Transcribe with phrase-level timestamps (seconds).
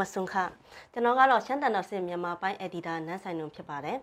[0.00, 0.34] အမဆွန်ခ
[0.92, 3.98] ကျွန်တော်ကတော့ရှမ်းတန်တော်စင်မြန်မာပိုင်းအက်ဒီတာနန်းဆိုင်တွင်ဖြစ်ပါတယ်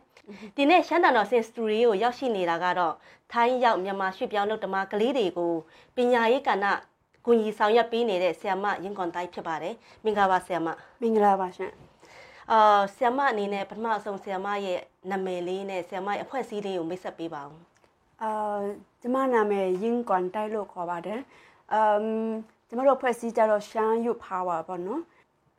[0.56, 2.94] ဒီနေ့ရှမ်းတန်တော်စင်စတူဒီယိုရောက်ရှိနေတာကတော့
[3.34, 5.54] ထိုင်းရောက်မြန်မာရွှေ့ပြောင်းလုပ်တမကလေးတွေကို
[5.96, 6.66] ပညာရေးကဏ္ဍ
[7.26, 10.68] ကူညီဆောင်ရွက်ပေးနေတဲ့ဆ iam မရင်ကွန်တိုင်းဖြစ်ပါတယ်မင်္ဂလာပါဆ iam မ
[11.02, 11.72] မင်္ဂလာပါရှင်
[12.52, 14.80] အာဆ iam မအနေနဲ့ပထမဆုံးဆ iam မရဲ့
[15.12, 17.56] နာမည်လေးနဲ့ဆ iam မရဲ့အဖွဲ့အစည်းလေးကိုမိတ်ဆက်ပေးပါဦး
[18.24, 18.60] အာ
[19.02, 21.20] ကျမနာမည်ရင်ကွန်တိုင်းလို့ခေါ်ပါတယ်
[21.74, 22.08] အမ်
[22.68, 25.02] ကျမတို့ဖွဲ့စည်းကြတော့ရှမ်း youth power ပေါ့နော်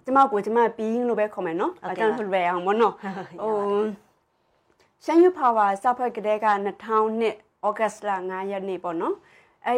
[0.08, 2.94] ကျမကိုကျမပြီးရင်လို့ပဲခေါ်မယ်နော်အဲကြောင့်ဆိုလွယ်အောင်ပေါ့နော်
[3.40, 3.54] ဟို
[5.04, 6.48] ရှမ်း youth power စဖွဲ့ကတဲ့က
[6.84, 9.14] 2000နှစ်ဩဂတ်စ်လ9ရက်နေ့ပေါ့နော်
[9.66, 9.76] အဲ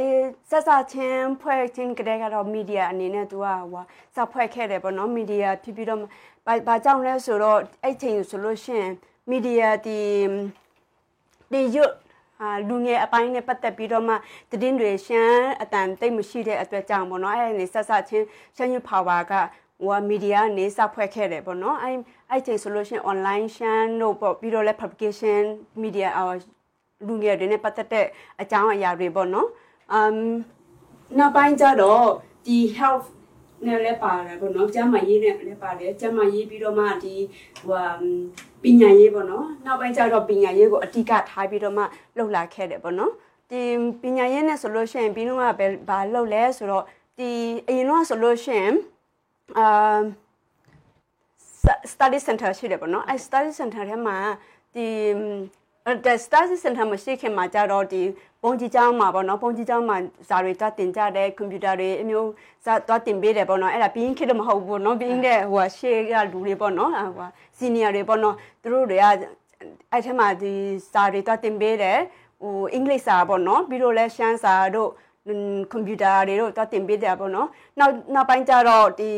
[0.50, 3.84] ဆက်စချင်းဖွဲ့ချင်းကတဲ့ကတော့မီဒီယာအနေနဲ့သူကဟို
[4.16, 6.00] စဖွဲ့ခဲ့တယ်ပေါ့နော်မီဒီယာဖြစ်ပြီးတော့
[6.46, 8.92] ဘာဘာကြောင့်လဲဆိုတော့အဲ့ချိန်ဆိုလို့ရှိရင်
[9.30, 10.00] မီဒီယာဒီ
[11.52, 11.94] ဒီရွတ်
[12.40, 14.14] အာလူငယ်အပိုင်းနဲ့ပတ်သက်ပြီးတော့မှ
[14.50, 19.32] တည်င်းတွေရှမ်းအတန်တိတ်မရှိတဲ့အတွက်ကြောင့်ပေါ့နော်အဲ့ဒီဆက်စချင်းရှမ်းရွပါဝါက
[19.84, 21.96] ဟိုမီဒီယာနေစဖွဲ့ခဲ့တယ်ပေါ့နော်အဲ့
[22.30, 25.42] အဲ့ချိန်ဆိုလို့ရှိရင် online ရှမ်းတို့ပေါ့ပြီးတော့လည်း publication
[25.82, 26.08] media
[27.06, 28.06] လူငယ်တွေနဲ့ပတ်သက်တဲ့
[28.40, 29.48] အကြောင်းအရာတွေပေါ့နော်
[29.92, 30.16] အမ်
[31.18, 32.04] နောက်ပိုင်းကျတော့
[32.46, 33.06] ဒီ health
[33.66, 37.14] နဲ့လည်းပါတယ်ပေါ့နော်ကျမ်းမာရေးနဲ့လည်းပါတယ်ကျမ်းမာရေးပြီးတော့မှဒီ
[37.66, 37.84] ဟို
[38.62, 41.84] ပညာရေးပေါ့နော်နောက်ပိုင်းကျတော့ပညာရေးကိုအတိကထားပြီးတော့မှ
[42.16, 43.12] လှုပ်လာခဲ့တယ်ပေါ့နော်
[43.50, 43.60] ဒီ
[44.02, 46.84] ပညာရေးနဲ့ဆိုလို့ရှိရင်ပြီးတော့ကဘယ်ဘာလှုပ်လဲဆိုတော့
[47.18, 47.30] ဒီ
[47.68, 48.74] အရင်တော့ဆိုလို့ရှိရင်
[49.58, 50.00] အာ
[51.92, 54.16] study center ရှိတယ်ပေါ့နော်အဲ study center ထဲမှာ
[54.74, 54.86] ဒီ
[56.04, 58.02] တဲ့ study center မရှိခင်မှာကြတော့ဒီ
[58.42, 59.96] ပုံကြီးကျောင်းမှာပေါ့နော်ပုံကြီးကျောင်းမှာ
[60.28, 62.28] ဇာတွေတွားတင်ကြတယ်ကွန်ပျူတာတွေအမျိုး
[62.64, 69.04] ဇာတွားတင်ပေးတယ်ပေါ့နော်အဲ့ဒါပြီးရင်ခေတ်မဟုတ်ဘူးနော်ပြီးရင်တဲ့ဟိုရှေ့ကလူတွေပေါ့နော်ဟိုစီနီယာတွေပေါ့နော်သူတို့တွေက
[69.90, 70.52] အဲ့ထက်မှာဒီ
[70.92, 71.98] ဇာတွေတွားတင်ပေးတယ်
[72.42, 74.90] ဟိုအင်္ဂလိပ်စာပေါ့နော်ပြီးတော့လဲရှမ်းစာတို့
[75.26, 77.48] ကွန်ပျူတာတွေတို့တွားတင်ပေးတယ်ပေါ့နော်
[77.78, 79.10] နောက်နောက်ပိုင်းကျတော့ဒီ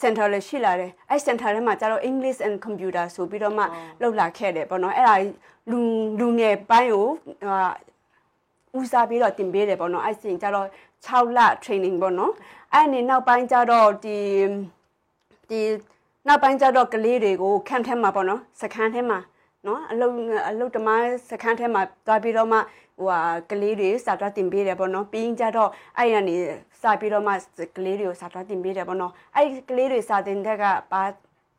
[0.00, 3.64] center လည်းရှိလာတယ်အဲ့ center ထဲမှာကျတော့ English and computer ဆိုပြီးတော့မှ
[4.00, 5.14] လောက်လာခဲ့တယ်ပေါ့နော်အဲ့ဒါ
[5.70, 5.80] လူ
[6.20, 7.06] လူငယ်ပိုင်းကို
[8.78, 10.66] ဦးစားပြီးတော့တင်ပေးတယ်ပေါ့နော်အဲ့စင်ကျတော့
[11.06, 12.32] 6လ training ပေါ့နော်
[12.72, 14.18] အဲ့အနေနောက်ပိုင်းကျတော့ဒီ
[15.50, 15.60] ဒီ
[16.28, 19.18] နောက်ပိုင်းကျတော့ကလေးတွေကိုခန့်ထဲမှာပေါ့နော်စခန်းထဲမှာ
[19.66, 20.06] နော်အလု
[20.48, 20.88] အလုတမ
[21.30, 22.58] စခန်းထဲမှာတွားပြီးတော့မှ
[22.98, 23.20] ဟိုဟာ
[23.50, 26.36] ကလေးတွေစာတွားတင်ပေးတယ်ပေါ့နော်ပြီးရင်ကျတော့အဲ့ရနေ
[26.82, 27.32] စာပြီးတော့မှ
[27.76, 31.02] ကလေးတွေကိုစာတွားတင်ပေးတယ်ပေါ့နော်အဲ့ကလေးတွေစာတင်တဲ့ကဘာ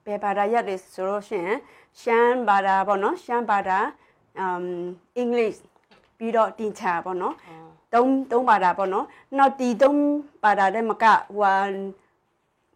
[0.06, 1.58] ဘယ်ဘာသာရက်တွေဆိုလို့ရှိရင်
[2.02, 3.80] ရှမ်းဘာသာပေါ့နော်ရှမ်းဘာသာ
[4.40, 4.68] အမ်
[5.18, 5.54] အင်္ဂလိပ်
[6.18, 7.36] ပြီးတော့တင်ချာပေါ့နော်
[7.94, 9.06] သုံးသုံးပါတာပေါ့နော်
[9.38, 10.02] နောက်ဒီသုံး
[10.44, 11.56] ပါတာတဲ့မကဟိုဟာ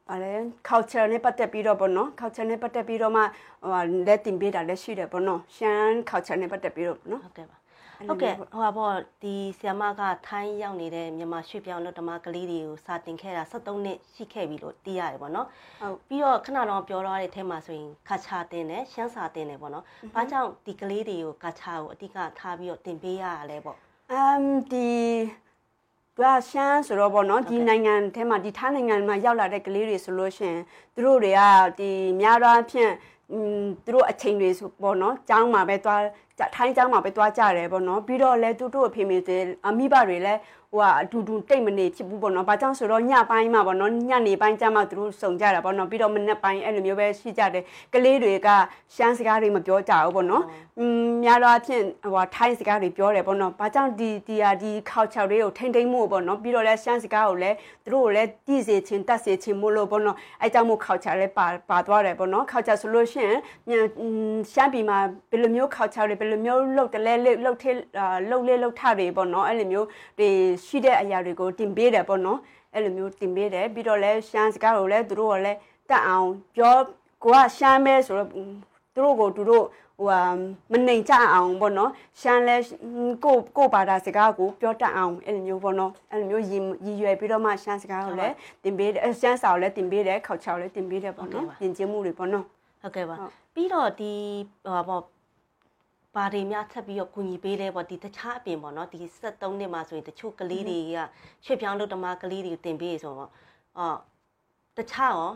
[0.08, 0.34] ဗါလဲ
[0.68, 7.61] culture နဲ့ပတ်သက်ပြီးတော့ပေါ့နော် culture နဲ့ပတ်သက်ပြီးတော့မှဟိုလက်တင်ပေးတာလည်းရှိတယ်ပေါ့နော်ရှမ်း culture နဲ့ပတ်သက်ပြီးတော့နော်ဟုတ်ကဲ့ပါ
[8.08, 15.48] ဟုတ်ကဲ့ဟိုပါပေါ့ဒီဆီယမကထိုင်းရောက်နေတဲ့မြန်မာရွှေပြောင်းလို့ဓမ္မကလေးတွေကိုစာတင်ခဲ့တာ73နှစ်ရှိခဲ့ပြီလို့သိရတယ်ပေါ့နော်
[15.82, 23.78] ဟုတ်ပြီးတော့ခဏတော့ပြောတော့တဲ့အထဲမှာဆိုရင်ခါချာတင်တယ်ရှမ်းစာတင်တယ်ပေါ့နော်ဘာကြောင့်ဒီကလေးတွေကိုခါချာကိုအတိကထားပြီးတော့တင်ပေးရတာလဲပေါ့
[24.12, 24.92] အမ်ဒီ
[26.16, 30.62] သူကရှမ်းဆိုတော့ပေါ့နော်ဒီနိုင်ငံထဲမှာဒီထားနိုင်ငံမှာရောက်လာတဲ့ကလေးတွေဆိုလို့ရှိရင်
[30.94, 31.42] သူတို့တွေက
[31.80, 31.90] ဒီ
[32.22, 32.92] များသောအားဖြင့်
[33.32, 36.02] อืมသူတို့အချိန်တွေဆိုပေါ့နော်ကျောင်းမှာပဲသွား
[36.56, 39.18] ထိုင်းကျောင်းမှာပဲသွားကြတယ်ပေါ့နော်ပြီးတော့လဲသူတို့အဖေမေ
[39.68, 40.34] အမိဘတွေလဲ
[40.74, 48.50] ဟိုကအတူတူတိတ်မနေဖြစ်ဘူးပေါ့နော်။ဘာကြောင့်ဆိုတော့ညပိုင်းမှာပေါ့နော်ညနေပိုင်းကျမှသူတို့စုံကြတာပေါ့နော်။ပြီးတော့မနက်ပိုင်းအဲ့လိုမျိုးပဲရှိကြတယ်။ကလေးတွေက
[48.96, 50.44] ရှမ်းစကားတွေမပြောကြဘူးပေါ့နော်။
[50.80, 51.82] อืมများတော့အဖြစ်
[52.14, 57.56] ဟိုထိုင်းစကားတွေပြောတယ်ပေါ့နော်။ဘာကြောင့်ဒီဒီဟာဒီ culture တွေကိုထိမ့်ထိမ့်မှုပေါ့နော်။ပြီးတော့လဲရှမ်းစကားကိုလည်း
[57.86, 63.38] သူတို့ကိုလည်းတည်စေခြင်းတတ်စေခြင်းမို့လို့ပေါ့နော်။အဲကြောင့်မို့ culture လည်းပါပါသွားတယ်ပေါ့နော်။ culture ဆိုလို့ရှိရင်
[64.54, 64.98] ရှမ်းပြည်မှာ
[65.32, 67.14] ဘယ်လိုမျိုး culture တွေဘယ်လိုမျိုးလှုပ်တလဲ
[67.44, 67.72] လှုပ်ထဲ
[68.30, 69.88] လှုပ်လေလှုပ်ထတွေပေါ့နော်။အဲ့လိုမျိုး
[70.20, 70.30] တွေ
[70.66, 72.40] ရှိတဲ့အရာတွေကိုတင်ပေးတယ်ပေါ့နော်
[72.74, 75.60] အဲ့လိုမျိုးတင်ပေးတယ်ပြီးတော့လဲရှမ်းစကားကိုလည်းသူတို့ကလည်း
[75.90, 76.76] တတ်အောင်ပြော
[77.24, 78.30] ကိုကရှမ်းမဲဆိုတော့
[78.96, 79.66] သူတို့ကိုသူတို့
[80.00, 80.22] ဟိုဟာ
[80.72, 81.92] မနှိမ်ချအောင်ပေါ့နော်
[82.22, 82.56] ရှမ်းလဲ
[83.24, 92.46] ကိုကိုဘာသာစကားကိုပြောတတ်အောင်အဲ့လိုမျိုးပေါ့နော်အဲ့လိုမျိုးရည်ရည်ရွယ်ပြီးတော့မှရှမ်းစကားကိုလည်းတင်ပေးတယ်ရှမ်းစာကိုလည်းတင်ပေးတယ်ခေါချောက်လည်းတင်ပေးတယ်ပေါ့နော်ပြင်ကျမှုတွေပေါ့နော်
[92.82, 93.16] ဟုတ်ကဲ့ပါ
[93.54, 94.14] ပြီးတော့ဒီ
[94.66, 95.02] ဟိုပေါ့
[96.15, 100.97] ဘာတွေများထပ်ပြီးတော့ကူညီပေးလဲပေါ့ဒီတခြားအပြင်ပေါ့နော်ဒီ73နှစ်မှာဆိုရင်တချို့ကလေးတွေက
[101.45, 103.31] ရွှေ့ပြောင်းလုပ်တမကလေးတွေကိုတင်ပေးဆိုတော့
[103.79, 103.99] အော်
[104.77, 105.31] တခြားရော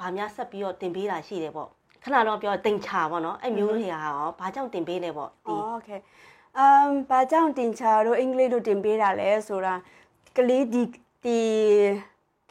[0.00, 1.68] ဘာများဆက်ပြီးတော့တင်ပေးတာရှိတယ်ပေါ့
[2.04, 5.88] ခဏတော့ပြောတင်ချာပေါ့နော်အဲ့မျိုးတွေကရောဘာကြောင့်တင်ပေးလဲပေါ့ဒီโอเค
[6.58, 9.74] အမ်ဘာကြောင့်တင်ချာတို့အင်္ဂလိပ်တို့တင်ပေးတာလဲဆိုတာ
[10.36, 10.82] ကလေးဒီ
[11.24, 11.40] ဒီ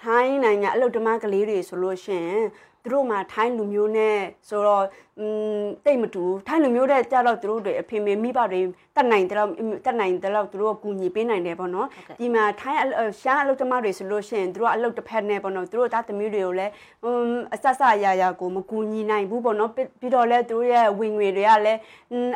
[0.01, 4.18] ထိုင်းနိုင်ငံအလုပ်ဓမ္မကလေးတွေဆိုလို့ရှိရင်ဟ သူတို့မှာထိုင်းလူမျိုးနဲ့
[4.50, 4.85] ဆိုတော့
[5.19, 5.25] อื
[5.59, 8.62] มတိတ်မတူထိုင်းလူမျိုးတဲ့ကြတော့သူတို့တွေအဖေမေမိဘတွေ
[8.95, 9.50] တတ်နိုင်တယ်တော့
[9.85, 11.88] တတ်နိုင်တယ်တော့သူတို့ကူညီပေးနိုင်တယ်ပေါ့နော်
[12.19, 12.80] ဒီမှာထိုင်း
[13.21, 16.71] ရှားအလုပ်သမားတွေဆိုလို့ရှိရင်သူတို့အလုပ်တစ်ဖက်နဲ့ပေါ့နော်သူတို့သားသမီးတွေကိုလည်း
[17.03, 21.80] อืมအဆက်ဆက်အရာရာကိုမကူညီနိုင်ဘူးပေါ့နော်ပြီးတော့လည်းသူတို့ရဲ့ဝင်ငွေတွေကလည်း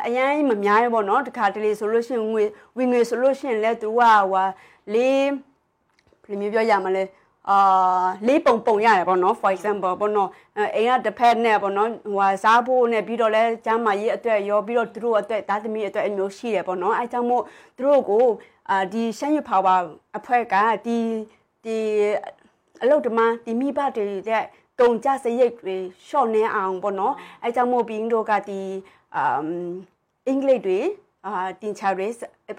[0.06, 2.44] အရင်မများဘူးပေါ့နော်တခါတလေဆိုလို့ရှိရင်ငွေ
[2.76, 4.02] ဝင်ငွေဆိုလို့ရှိရင်လည်းသူတို့က
[4.32, 4.46] ဟို
[4.94, 5.26] လေး
[6.28, 7.02] ဘယ်လိုမျိုးပြောရမလဲ
[7.49, 10.29] အာလေးပုံပုံရတယ်ပေါ့နော် for example ပေါ့နော်
[10.75, 17.43] အိမ်ကတစ်ဖက်နဲ့ပေါ့နော်ဟိုစားဖို့နဲ့ပြီးတော့လဲကျမ်းမာရေးအတွက်ရောပြီးတော့သူတို့အတွက်သားသမီးအတွက်အမျိုးရှိတယ်ပေါ့နော်အဲကြောင့်မို့
[17.77, 18.25] သူတို့ကို
[18.69, 19.75] အာဒီရှမ်းရွပါဝါ
[20.17, 20.55] အဖွဲ့က
[20.85, 20.97] ဒီ
[21.63, 21.77] ဒီ
[22.81, 24.43] အလုတ်တမဒီမိဘတွေတဲ့
[24.79, 25.75] တုံကြစရိတ်တွေ
[26.07, 27.13] ရှော့နေအောင်ပေါ့နော်
[27.43, 28.61] အဲကြောင့်မို့ဘင်းတို့ကဒီ
[29.15, 29.47] အမ်
[30.27, 30.79] အင်္ဂလိပ်တွေ
[31.27, 32.13] အာတင်ချာရေး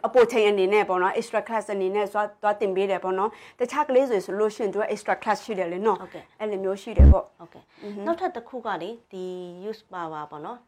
[0.07, 7.63] အပေါ်ချိန်အနေနဲ့ပေါ့နော် extra class အနေနဲ့သွားသွားတင်ပေးတယ်ပေါ့နော်တခြားကလေးဆိုဆိုလို့ရှိရင်သူက extra class ရှိတယ်လေနော်ဟုတ်ကဲ့အဲ့လိုမျိုးရှိတယ်ပေါ့ဟုတ်ကဲ့
[8.07, 9.25] နောက်ထပ်တစ်ခုကလေဒီ
[9.69, 10.59] use power ပေါ့နော်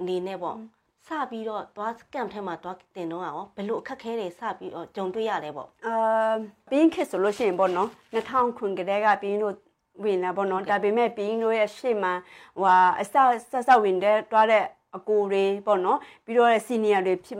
[0.00, 0.56] အနေနဲ့ပေါ့
[1.08, 5.94] စပြီးတော့သွားကန့်ထဲမှာသွားတင်တော့အောင်ဘယ်လိုအခက်ခဲတွေစပြီးတော့ကြုံတွေ့ရလဲပေါ့အာ
[6.70, 9.54] ဘင်းခစ်ဆိုလို့ရှိရင်ပေါ့နော်2000ခွန်ကလေးကဘင်းတို့
[10.04, 12.12] ဝင်လာပေါ့နော်ဒါပေမဲ့ဘင်းတို့ရဲ့ရှေ့မှာ
[12.60, 12.68] ဟို
[13.00, 13.14] အစဆ
[13.56, 14.64] က်ဆက်ဝင်တဲ့တွားတဲ့
[14.96, 17.38] အကိုတွေပေါ့နော်ပြီးတော့ senior တွေဖြစ်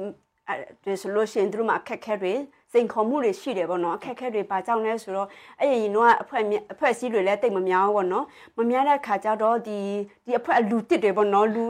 [0.48, 2.34] အဲဆိုလို့ရှိရင်တို့မှာအခက်ခဲတွေ
[2.72, 5.28] စိန်ခေါ်မှုတွေရှိတယ်ပေါ့နော်အခက်ခဲတွေပါကြောင်းလဲဆိုတော့
[5.60, 6.42] အဲ့ရင်တော့အဖွဲ့
[6.72, 8.24] အဖွဲ့အစည်းတွေလည်းတိတ်မများဘူးပေါ့နော်
[8.56, 9.78] မများတဲ့ခါကျတော့ဒီ
[10.24, 11.64] ဒီအဖွဲ့လူတစ်တွေပေါ့နော်လူ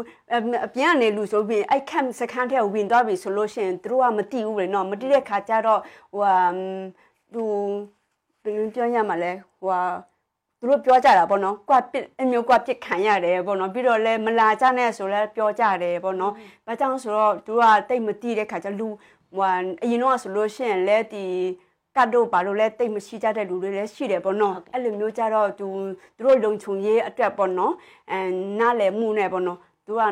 [0.67, 5.81] အပြန်ကနေလူဆိုပြီးအဲ့ camp စခန်းထဲဝင်သွားပြီဆိုလို့ရှိရင်တို့ကမတိဘူးလေနော်မတိတဲ့ခါကျတော့
[6.13, 6.23] ဟို
[7.33, 7.53] ဟို
[8.43, 9.71] ဘယ်လိုပြောရမှာလဲဟို
[10.61, 16.33] သူတို့ပြောကြတာပေါ့နော်။ကွာပစ်အမျိုးကွာပစ်ခံရတယ်ပေါ့နော်။ပြီးတော့လဲမလာကြနဲ့ဆိုလဲပြောကြတယ်ပေါ့နော်။
[16.67, 18.89] ဘာကြောင့်ဆိုတော့သူကတိတ်မတိတဲ့ခါကျလူ
[19.37, 19.45] ဟို
[19.83, 21.25] အရင်တော့ဆိုလို့ရှိရင်လဲဒီ
[21.97, 25.67] ကတ်တို့ဘာလို့လဲတိတ်မရှိကြတဲ့လူတွေလည်းရှိတယ်ပေါ့နော်။အဲ့လိုမျိုးကြတော့သူ
[26.17, 27.73] သူတို့လုံခြုံရေးအတွက်ပေါ့နော်။
[28.11, 28.19] အဲ
[28.61, 30.03] နားလည်မှုနဲ့ပေါ့နော်။သူက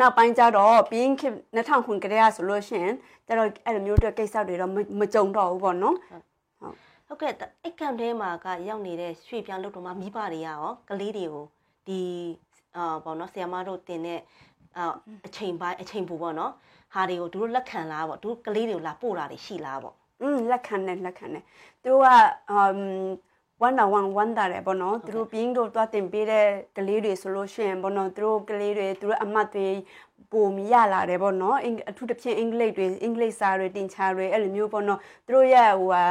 [0.00, 2.94] နောက်ပိုင်းကျတော့ပြင်းခေ2000ခုကတည်းကဆိုလို့ရှိရင်
[3.26, 5.96] ကျတော့အဲ့လိုမျိုးတွေကိစ္စတွေတော့မကြုံတော့ဘူးပေါ့နော်။
[7.08, 7.32] ဟုတ်ကဲ့
[7.64, 11.44] အိတ်ကံထဲမှာကရောက်နေတဲ့ရွှေပြောင်းလုပ်တော်မှာမိဘတွေကရောကလေးတွေကို
[11.86, 12.00] ဒီ
[12.76, 14.20] အာပေါ့နော်ဆီယမတို့တင်တဲ့
[14.76, 14.92] အာ
[15.26, 16.52] အချိန်ပိုင်းအချိန်ပူပေါ့နော်
[16.94, 21.44] ဟာတွေကိုတို့လက်ခံလားပေါ့တို့ကလေးတွေကိုလာပို့တာတွေရှိလားပေါ့อืมလက်ခံတယ်လက်ခံတယ်
[21.82, 22.08] သူတို့က
[22.50, 22.76] အမ်
[23.62, 26.46] 1 on 1 1တာတယ်ပေါ့နော်သူတို့ပြင်းတို့သွားတင်ပေးတဲ့
[26.76, 29.68] ကလေးတွေဆိုလို့ရှိရင်ပေါ့နော်သူတို့ကလေးတွေသူတို့အမတ်တွေ
[30.32, 31.58] ပုံမရလာတယ်ပေါ့နော်
[31.88, 36.04] အထူးသဖြင့်အင်္ဂလိပ်တွေအင်္ဂလိပ်စာတွေတင်ချာတွေအဲ့လိုမျိုးပေါ့နော်သူတို့ရဲ့ဟိုဟာ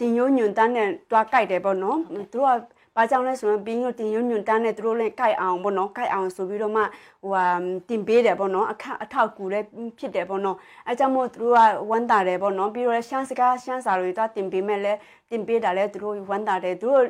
[0.00, 1.98] တင်ညွညွန်တန်းနဲ့တွားကြိုက်တယ်ပေါ့နော်
[2.32, 2.60] သူတို့က
[2.96, 6.82] ဘာကြောင့်လဲဆိုတော့ဘင်းတို့တင်ညွညွန်တန်းနဲ့သူတို့လည်းကြိုက်အောင်ပေါ့နော်ကြိုက်အောင်ဆိုပြီးတော့မှ
[7.22, 7.44] ဟိုဟာ
[7.88, 9.66] တင်ပေးတယ်ပေါ့နော်အခအထောက်ကူလည်း
[9.98, 10.56] ဖြစ်တယ်ပေါ့နော်
[10.88, 11.60] အဲကြောင့်မို့သူတို့က
[11.90, 14.92] ဝမ်းတာတယ်ပေါ့နော်ပြီးတော့ရှမ်းစကားရှမ်းစာတွေတော့တင်ပေးမဲ့လဲ
[15.32, 17.04] တင်ပေးတာလဲသူတို့ဝမ်းတာတယ်သူတို့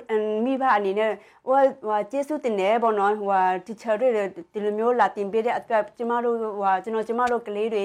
[0.45, 1.13] မိဘအနေနဲ့
[1.47, 4.09] ဟိုဟိုကျေးဇူးတင်တယ်ပေါ့နော်ဟိုဟာ teacher တွေ
[4.53, 7.85] ဒီလိုမျိုးလာတင်ပေးတဲ့အတွက်ကျမတို့ဟိုဟာကျွန်တော်ကျမတို့ကလေးတွေ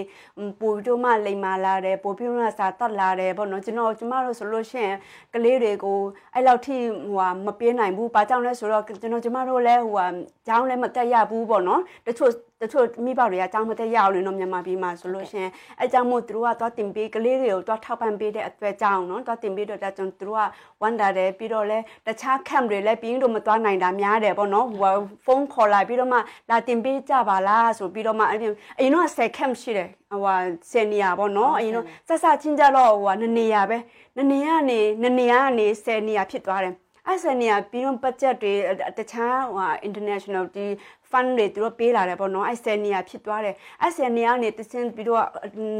[0.61, 4.97] ပို့ပြီးတော့မှလိမ်မာလာတယ်ပို့ပြီးတော့စာတတ်လာတယ်ပေါ့နော်ကျွန်တော်ကျမတို့ဆိုလို့ရှိရင်
[5.33, 5.99] ကလေးတွေကို
[6.33, 10.07] အဲ့လောက်ထိဟိုဟာမပေးနိုင်ဘူးဘာကြောင့်လဲဆိုတော့ကျွန်တော်ကျမတို့လည်းဟိုဟာ
[10.47, 15.47] ကျောင်းလည်းမတက်ရဘူးပေါ့နော်တချို့ တချို့မိဘတွေကအကြောင်းမသက်ရအောင်လို့နော်မြန်မာပြည်မှာဆိုလို့ရှင်
[15.79, 20.41] အဲကြောင့်မို့သူတို့ကသွားတင်ပေးကလေးတွေကိုသွားထောက်ပံ့ပေးတဲ့အတွက်ကြောင့်နော်သွားတင်ပေးတော့ဒါကြောင့်သူတို့က
[20.81, 24.95] ဝမ်းတာတယ်ပြီးတော့လဲတခြား camp တွေလည်းပြင်းတို့မသွားနိုင်တာများတယ်ပေါ့နော်ဟို
[25.25, 30.35] ဖုန်းခေါ်လာပြီးတော့မှလာတင်ပေးကြပါလားဆိုပြီးတော့မှအရင်တော့10 camp ရှိတယ်ဟိုဟာ
[30.71, 33.77] 10နေရာပေါ့နော်အရင်တော့ဆက်ဆက်ချင်းကြတော့ဟိုဟာ2နေရာပဲ
[34.17, 36.75] 2နေရာကနေ2နေရာကနေ10နေရာဖြစ်သွားတယ်
[37.07, 38.53] အဲ့ဆန်နေရပြီးတော့ budget တွေ
[38.97, 40.65] တခြားဟို international ဒီ
[41.11, 45.25] fund တွေသူတို့ပေးလာတယ်ပေါ့နော်အဲ့ဆယ်နေရဖြစ်သွားတယ်အဲ့ဆယ်နေရနေတစင်းပြီးတော့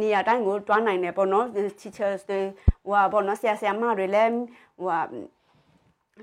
[0.01, 1.45] နေရာတိုင်းကိုတွားနိုင်တယ်ပေါ့နော်
[1.81, 2.39] teachers တွေ
[2.85, 4.31] ဟိုဟာပေါ့နော်ဆရာဆရာမတွေလည်း
[4.79, 4.99] ဟိုဟာ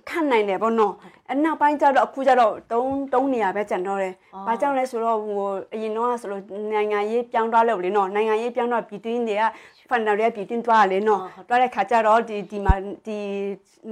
[0.09, 0.95] ခံနိုင်တယ်ပေါ့နော်
[1.33, 4.15] အနောက်ပိုင်းကျတော့အခုကျတော့တုံးတုံးနေရပဲကြံတော့တယ်။
[4.47, 5.41] ဘာကြောင့်လဲဆိုတော့ဟို
[5.75, 9.43] အရင်တော့ဆိုလို့နိုင်ငံရေးပြောင်းသွားလို့လေနော်နိုင်ငံရေးပြောင်းတော့ပြည်တွင်းတွေက
[9.91, 12.75] ဖန်တော်ရဲ့ပြည်တွင်းသွားလေနော်သွားတဲ့ခါကျတော့ဒီဒီမှာ
[13.07, 13.19] ဒီ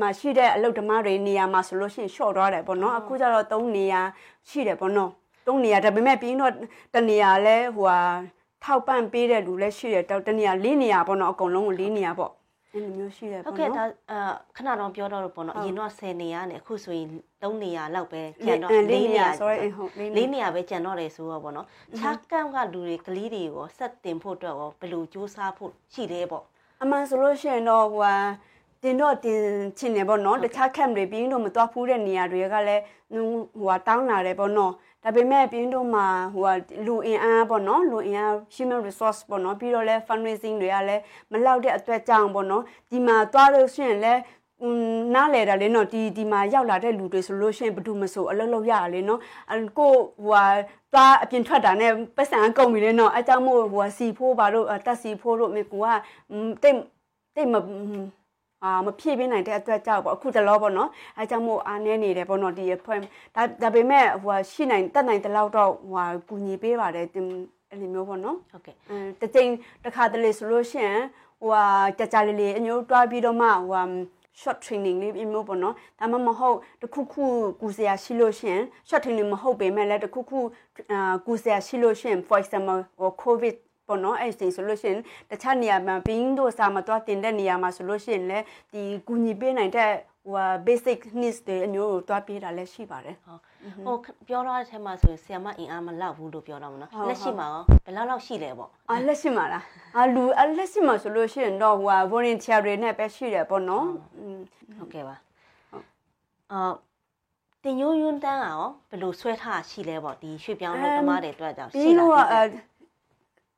[0.01, 3.95] မှာရှိတဲ့အလုပ်ဓမ္မတွေနေရာမှာဆိုလို့ရှိရင် short သွားတယ်ပေါ့နော်အခုကျတော့တုံးနေရ
[4.49, 5.11] ရှိတယ်ပေါ့နော်
[5.47, 6.53] တုံးနေရဒါပေမဲ့ပြီးတော့
[6.95, 8.01] တနေရာလဲဟိုဟာ
[8.65, 12.33] ထောက်ပံ့ပေးတဲ့လူလည်းရှိတယ်တနေရာလေးနေရာပေါ့နော်အကုန်လုံးကိုလေးနေရာပေါ့
[12.75, 13.85] အဲ့လိုမျိုးရှိတယ်ပေါ့နော်ဟုတ်ကဲ့ဒါ
[14.57, 17.09] ခဏတော့ပြောတော့ပေါ့နော်အရင်တော့10နေရာနဲ့အခုဆိုရင်
[17.43, 21.67] 3နေရာလောက်ပဲကျန်တော့4နေရာ sorry ဟုတ်4နေရာပဲကျန်တော့တယ်ဆိုတော့ပေါ့နော်
[21.99, 26.45] ခြားကန့်ကလူတွေကလေးတွေရောဆက်တင်ဖို့အတွက်ရောဘယ်လိုစူးစမ်းဖို့ရှိတယ်ပေါ့
[26.83, 28.15] အမှန်ဆိုလို့ရှိရင်တော့ဟိုဟာ
[28.83, 29.39] တင်တော့တင်
[29.79, 34.73] ချင်တယ်ပေါ့နော်တခြား camp တွေပြီးတော့မသွားဖူးတဲ့နေရာတွေကလည်းဟိုဟာတောင်းလာတယ်ပေါ့နော်
[35.05, 36.55] ဒါပေမဲ့ပြင်းတို့မှာဟို
[36.87, 44.19] လူအင်အားပေါ့နော်လူအင်အား human resource ပေါ့နော်ပြီးတော့လဲ fundraising တွေကလည်းမလောက်တဲ့အတွက်ကြောင့်ပေါ့နော်ဒီမှာသွားလို့ရှိရင်လဲဟ
[44.63, 49.21] อืมနားလဲတာလေနော်ဒီဒီမှာရောက်လာတဲ့လူတွေဆိုလို့ရှိရင်ဘယ်သူမဆိုအလုပ်လုပ်ရရလေနော်
[49.53, 49.93] အကို
[50.25, 50.45] ဟိုဟာ
[50.93, 55.87] သွားအပြင်ထွက်တာနဲ့ပတ်စံကုန်ပြီလေနော်အကြောင်းမို့ဟိုဟာစီဖိုးပါလို့တက်စီဖိုးလို့မြေကူက
[56.63, 56.77] တိတ်
[57.35, 57.55] တိတ်မ
[58.65, 62.99] အာမဖြည့်ပြနိုင်တဲ့အတွက်ကြောက်ပေါ့အခုတလောပေါ့နော်အဲကြောင့်မို့အားနေနေတယ်ပေါ့နော်ဒီအဖွဲ့
[63.37, 67.27] ဒါဒါပေမဲ့ဟိုဟာရှိနိုင်တက်နိုင်တဲ့လောက်တော့ဟိုဟာကူညီပေးပါတယ်တင်
[67.71, 69.51] အဲ့လိုမျိုးပေါ့နော်ဟုတ်ကဲ့အဲတကြိမ်
[69.85, 71.01] တစ်ခါတလေဆိုလို့ရှိရင်
[71.41, 71.65] ဟိုဟာ
[71.99, 73.83] ကြကြလေးလေးအမျိုးတွားပြီးတော့မှဟိုဟာ
[74.41, 77.25] short training လေးအမျိုးပေါ့နော်ဒါမှမဟုတ်တခုခု
[77.61, 80.41] ကူစရာရှိလို့ရှိရင် short training မဟုတ်ပေမဲ့လည်းတခုခု
[80.93, 89.91] အာကူစရာရှိလို့ရှိရင် for example ဟို covid ပေါ့နော်အဲ့ဒီဆိုလို့ရှိရင်တခြားနေရာမှာဘင်းတို့စာမတော့တင်တဲ့နေရာမှာဆိုလို့ရှိရင်လည်းဒီကူညီပေးနိုင်တဲ့
[90.31, 93.41] ဟို basic needs တွေအမျိုးကိုတွားပေးတာလည်းရှိပါတယ်ဟုတ်
[93.85, 93.97] ဟို
[94.29, 99.65] ပြောတော့တဲ့အထက်မှာဆိုဆီယမအင်အားမလောက်ဘူးလို့ပြောတော့မနော်ဟုတ်လက်ရှိမှာရောဘယ်လောက်လောက်ရှိလဲပေါ့အာလက်ရှိမှာလား
[99.97, 103.87] အာလူအလက်ရှိမှာဆိုလို့ရှိရင်တော့ဟိုဟာ volunteer တွေနဲ့ပဲရှိတယ်ပေါ့နော်
[104.19, 104.39] อืม
[104.77, 105.17] ဟုတ်ကဲ့ပါ
[106.53, 106.75] အော်
[107.65, 112.47] တင်ယွန်းယွန်းတန်းကရောဘယ်လိုဆွဲထားရှိလဲပေါ့ဒီရွှေပြောင်းလို့တမားတွေအတွက်ကြောင့်ပြီးရှိလားတော့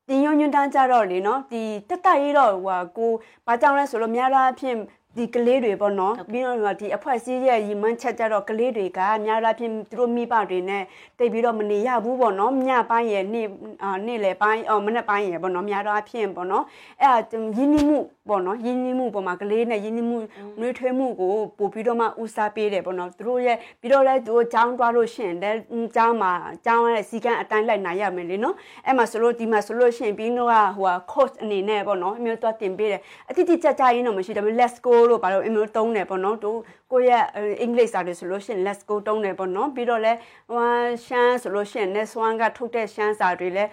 [0.08, 3.12] အဲဒီညွန်ညွန်တန်းကြတော့လေနော်ဒီတက်တက်ရေးတော့ဟိုဟာကို
[3.46, 4.76] ဘာကြောင့်လဲဆိုတော့များလားအဖြစ်
[5.16, 10.82] ဒီကလေးတွေပေါ့နော်ပြီးတော့ဒီအဖွဲ့အစည်းရဲ့ရီမန်းချက်ကြတော့ကလေးတွေကများလားဖြစ်သူတို့မိဘတွေနဲ့
[11.18, 13.46] တိတ်ပြီးတော့မနေရဘူးပေါ့နော်ညပိုင်းရဲ့နေ့
[13.82, 16.64] အာနေ့လေပိုင်းအော်မနေ့ပိုင်းရဲ့ပေါ့နော်များလားဖြစ်ပေါ့နော်
[17.00, 17.98] အဲ့ဒါရင်းနှီးမှု
[18.29, 20.17] ပေါ့နော်ရင်းနှီးမှုပေါ်မှာကလေးနဲ့ရင်းနှီးမှု
[20.59, 25.59] နှွေးထွေးမှုကိုပို့ပြီးတော့မှဦးစားပေးတယ်ပေါ့နော်သူတို့ရဲ့ပြီးတော့လဲသူတို့ចောင်းသွားလို့ရှိရင်လည်း
[25.97, 26.31] ចောင်းမှာ
[26.67, 36.59] ចောင်းရဲ့စီကံအတိုင်းလိုက်နိုင်ရမယ်လေနော်အဲ့မှာဆိုလို့ဒီမှာဆိုလို့ရှိရင်ပြီးတော့ဟိုဟာ coach အနေနဲ့ပေါ့နော်အမျိုးတော့တင်ပေးတယ်အတိအကျကြရင်းတော့မရှိတယ် let's go လို့ဘာလို့အမျိုးတုံးတယ်ပေါ့နော်တို့
[36.91, 37.23] ကိုယ့်ရဲ့
[37.61, 40.13] အင်္ဂလိပ်စာတွေဆိုလို့ရှိရင် let's go တုံးတယ်ပေါ့နော်ပြီးတော့လဲ
[40.49, 40.63] ဟို
[41.05, 43.63] ရှမ်းဆိုလို့ရှိရင် next one ကထုတ်တဲ့ရှမ်းစာတွေလဲ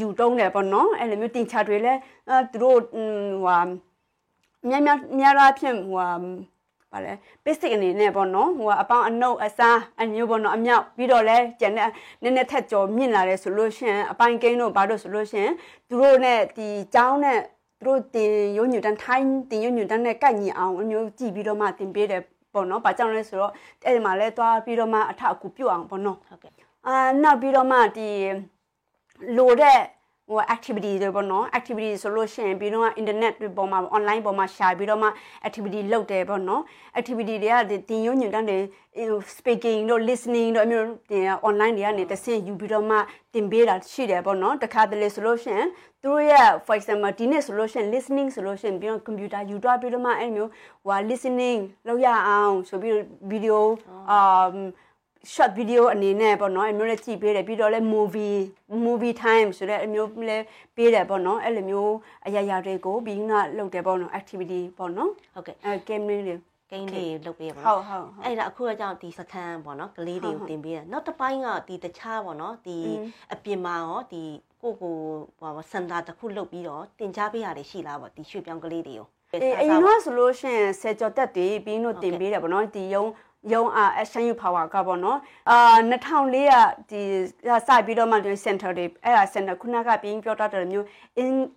[0.00, 1.94] ယူတုံးတယ်ပေါ့နော်အဲ့လိုမျိုးတင်ချတွေလဲ
[2.52, 3.08] သူတို့ဟို
[3.46, 3.58] ဟာ
[4.67, 6.09] များများများလားဖြစ်ဟိုဟာ
[6.91, 7.13] ဗာလဲ
[7.43, 11.89] basic အနေနဲ့ပေါ့နော်ဟိုကအပေါင်းအနှုတ်အစားအမျိုးပေါ့နော်အမြောက်ပြီးတော့လဲကျန်တဲ့
[12.23, 15.53] နည်းနည်းထက်ကျော်မြင့်လာတယ်ဆိုလို့ရှိရင်အပိုင်းကိန်းတို့ဘာလို့ဆိုလို့ရှိရင်
[15.89, 17.39] သူတို့နဲ့ဒီចောင်းနဲ့
[17.79, 22.21] သူတို့တင်ရုံညွန်တန်းထိုင်းတင်ရုံညွန်တန်းနဲ့ကိုက်ညီအောင်အမျိုးကြည့်ပြီးတော့မှတင်ပေးတယ်
[22.53, 23.51] ပေါ့နော်။ဘာကြောင့်လဲဆိုတော့
[23.85, 26.51] အဲ့ဒီမှာလဲသွားပြီးတော့မှအထအကူပြုတ်အောင်ပေါ့နော်ဟုတ်ကဲ့။
[26.87, 28.09] အာနောက်ပြီးတော့မှဒီ
[29.37, 29.79] လိုတဲ့
[30.29, 35.09] ဟို activity တွေပေါ့နော် activity ဆိုလို့ရှိရင်ပြီးတော့ internet တွေပေါ်မှာ online ပေါ်မှာ share ပြီးတော့မှ
[35.47, 36.61] activity လုပ်တယ်ပေါ့နော်
[36.99, 38.57] activity တွေကဒီတင်ရုံညွန်တန်းတွေ
[39.37, 42.97] speaking တို့ listening တို့အမျိုးတင် online တွေကနေတစ်ဆင့်ယူပြီးတော့မှ
[43.33, 45.67] တင်ပေးတာရှိတယ်ပေါ့နော်တခါတလေဆိုလို့ရှိရင်
[46.01, 50.49] သူတို့ရဲ့ for example ဒီနေ့ဆိုလို့ရှိရင် listening ဆိုလို့ရှိရင်ပြီးတော့ computer ယူသွားပြီးတော့မှအဲ့မျိုး
[50.85, 52.95] ဟို listening လုပ်ရအောင်ဆိုပြီး
[53.31, 53.57] video
[54.11, 54.47] အာ
[55.25, 58.39] short video အနေနဲ့ပေါ့နော်အမျိုးလည်းကြည့်ပေးတယ်ပြီးတော့လဲ movie
[58.85, 60.45] movie time ဆိုတဲ့အမျိုးလည်း
[60.75, 61.93] ပေးတယ်ပေါ့နော်အဲ့လိုမျိုး
[62.25, 66.35] အရာရာတွေကိုပြီးကလုပ်တယ်ပေါ့နော် activity ပေါ့နော်ဟုတ်ကဲ့အဲ game လေးတွေ
[66.71, 72.77] ဂိမ်းလေးလုပ်ပေးရပါဟုတော့တ်ဟုတ်ဟုတ်အဲ့ဒါအခုကကြောင့်ဒီစခန်းပေါ့နော်ကလေးတွေကိုတင်ပေးတယ်နောက်တစ်ပိုင်းကဒီတခြားပေါ့နော်ဒီ
[73.33, 74.23] အပြင်မှာရောဒီ
[74.61, 74.97] ကိုကို
[75.39, 83.03] ဟိုစင်တာတစ်ခုလုပ်ပြီးတော့တင် जा ပေးရတယ်ရှိလားပေါ့ဒီရွှေပြောင်းကလေးတွေကိုအေးအရင်ကဆိုလို့ရှိရင်ဆယ်ကျော်တက်တွေပြီးတော့တင်ပေးတယ်ပေါ့နော်ဒီယုံ
[83.53, 85.19] ယုံအာ action you power ကပေါ့နော်
[85.49, 85.57] အာ
[85.91, 87.01] 2004ကဒီ
[87.67, 90.85] စပြီးတော့မှဒီ center တွေအဲ့ဒါ center ခုနကပြီးပြောတတ်တယ်မျိုး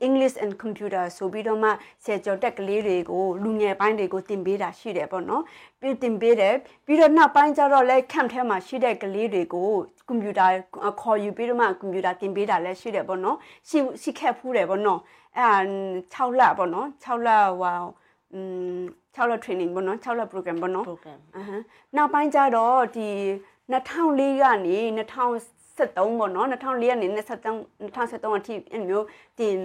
[0.06, 1.70] English and computer ဆိုပြီးတော့မှ
[2.04, 5.42] ဆယ်ကျော်တက်ကလေးတွေကိုလူငယ်ပိုင်းတွေကိုတင်ပေးတာရှိတယ်ပေါ့နော်
[5.80, 6.54] ပြီးတင်ပေးတယ်
[6.86, 9.70] ပြီးတော့နောက်ပိုင်းကျတော့လဲ camp ထဲမှာရှိတဲ့ကလေးတွေကို
[10.08, 10.46] ကွန်ပျူတာ
[11.00, 13.36] ခေါ်ယူပြီးတော့မှကွန်ပျူတာတင်ပေးတာလည်းရှိတယ်ပေါ့နော်
[13.68, 15.00] ရှိရှိခဲ့ဖူးတယ်ပေါ့နော်
[15.38, 15.64] အဲ့
[16.14, 17.28] ဒါ6လပေါ့နော်6လ
[17.60, 17.84] ဟို
[18.34, 18.40] อื
[18.78, 18.82] ม
[19.16, 21.64] 6လ training ပေါ့နော်6လ program ပေါ့နော် program အဟမ်း
[21.96, 23.08] နောက်ပိုင်းကျတော့ဒီ
[23.72, 29.06] 2004ကနေ2013ပေါ့နော်2004ကနေ2013 2013အထိအဲ့မျိုး
[29.38, 29.58] တင်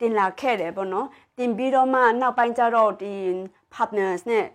[0.00, 1.06] တင်လာခဲ့တယ်ပေါ့နော်
[1.38, 3.14] တင်ပြီးတော့မှနောက်ပိုင်းကျတော့ဒီ
[3.74, 4.46] partners နဲ့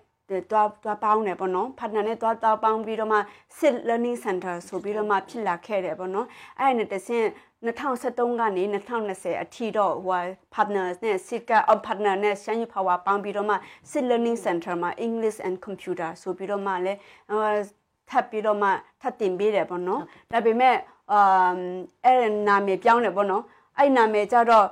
[0.52, 3.20] တွားတွားပေါင်းတယ်ပေါ့နော် partner နဲ့တွားတွားပေါင်းပြီးတော့မှ
[3.58, 6.28] sit learning center ဆိုပြီးတော့မှဖြစ်လာခဲ့တယ်ပေါ့နော်
[6.60, 7.28] အဲ့ဒါနဲ့တဆင့်
[7.64, 13.56] 2013ကနေ2020အထိတော့ဟို partners နဲ့ sit က on partner နဲ့ Shanyu Power ပေါင်းပြီးတော့မှ
[13.90, 17.00] sit learning center မှာ English and computer ဆိုပြီးတော့မှလည်း
[17.32, 17.54] ဟို
[18.10, 18.70] ထပ်ပြီးတော့မှ
[19.02, 20.02] ထပ်တင်ပေးတယ်ပေါ့နော်
[20.32, 20.76] ဒါပေမဲ့
[21.12, 21.62] အမ်
[22.06, 23.44] အဲ့နာမည်ပြောင်းတယ်ပေါ့နော်
[23.78, 24.68] အဲ့နာမည်ကြတော့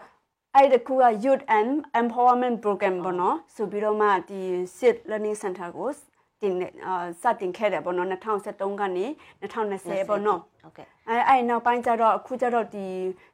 [0.55, 1.71] အဲ့တခုက youth and
[2.01, 4.41] empowerment program ပေါ့နော်ဆိုပြီးတော့မှဒီ
[4.77, 5.89] sit learning center ကို
[6.41, 6.55] တင်
[6.85, 9.05] အာစတင်ခဲ့တယ်ပေါ့နော်2013ကနေ
[9.41, 12.87] 2020ပေါ့နော်ဟုတ်ကဲ့အဲအဲ့နောက်ပိုင်းကျတော့အခုကျတော့ဒီ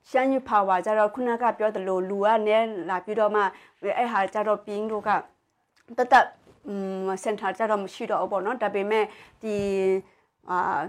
[0.09, 2.57] ရှမ်းယူပါဝါကျတော့ခုနကပြောသလိုလူကနေ
[2.89, 3.41] လာပြီးတော့မှ
[3.97, 5.09] အဲ့ဟာကျတော့ပြင်းတို့က
[5.97, 6.15] တတ်တ
[6.67, 6.73] อื
[7.05, 9.05] มစင်တာကျတော့မရှိတော့ဘူးပေါ့နော်ဒါပေမဲ့
[9.43, 9.55] ဒီ
[10.49, 10.79] အာ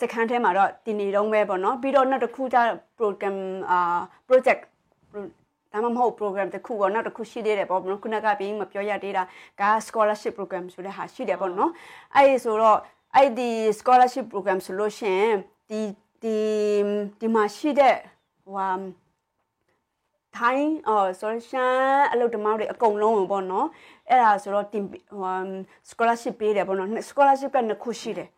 [0.00, 2.58] စကန်ထဲမှာတော့ဒီနေတော့ပဲပေါ့နော်ပြီးတော့နောက်တစ်ခုကျ
[2.98, 3.36] program
[3.70, 3.78] အာ
[4.28, 4.60] project
[5.72, 9.22] ဒါမှမဟုတ် program တစ်ခုပေါ့နောက်တစ်ခုရှိသေးတယ်ပေါ့နော်ခုနကပြင်းမပြောရသေးတာ
[9.60, 11.72] က scholarship program ဆိုတဲ့ဟာရှိတယ်ပေါ့နော်
[12.16, 12.78] အဲ့ဒီဆိုတော့
[13.16, 15.34] အဲ့ဒီ scholarship program ဆိုလို့ရှိရင်
[15.70, 15.80] ဒီ
[16.22, 16.36] ဒီ
[17.20, 17.96] ဒီမှာရှိတဲ့
[18.44, 18.78] ဟို
[20.36, 23.68] ထိုင်းအော်ဆိုရှမ်းအလုပ်သမားတွေအကုန်လုံးပေါ့နော်
[24.08, 25.36] အဲ့ဒါဆိုတော့တင်ဟို
[25.90, 28.28] scholarship ပေးတယ်ပေါ့နော် scholarship ကနှစ်ခုရှိတယ်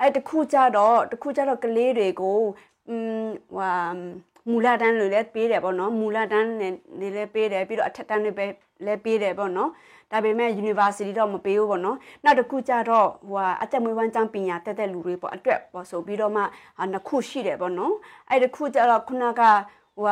[0.00, 2.40] အဲ့တခုကြတော့တခုကြတော့ကလေးတွေကို
[2.88, 2.94] อื
[3.24, 3.94] มဟို
[4.48, 8.46] မူလတန်းတွေလည်းပေးတယ်ပေါ့နော်မူလတန်းတွေလည်းပေးတယ်ပြီးတော့အထက်တန်းတွေပဲ
[8.86, 9.70] လည်းပေးတယ်ပေါ့နော်
[10.12, 16.42] ဒါပေမဲ့ university တော့မပေးဘူးပေါ့နော်နောက်တစ်ခုကြတော့ဟိုအသက်မွေးဝမ်းကျောင်းပညာတက်တဲ့လူတွေပေါ့အတွက်ပေါ့ဆိုပြီးတော့မှ
[16.92, 17.94] နှစ်ခုရှိတယ်ပေါ့နော်
[18.30, 19.42] အဲ့တစ်ခုကြတော့ခုနက
[19.98, 20.08] ဟို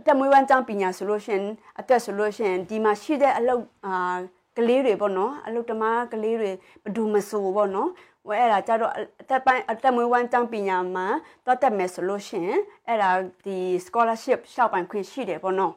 [0.00, 1.42] အသက်မွေးဝမ်းကျောင်းပညာဆိုလို့ရှင်
[1.80, 4.18] အသက်ဆိုလို့ရှင်ဒီမှာရှိတဲ့အလုပ်အာ
[4.58, 6.50] ကလေးတွေပေါ့နော်အလုပ်တမားကလေးတွေ
[6.82, 7.88] ဘယ်သူမဆိုပေါ့နော်
[8.28, 8.92] ဝဲအဲ့ဒါကြတော့
[9.22, 11.06] အသက်ပိုင်းအသက်မွေးဝမ်းကျောင်းပညာမှာ
[11.46, 12.50] တော့တက်မယ်ဆိုလို့ရှင်
[12.88, 13.10] အဲ့ဒါ
[13.44, 15.74] ဒီ scholarship ရှောက်ပိုင်ခွင့်ရှိတယ်ပေါ့နော်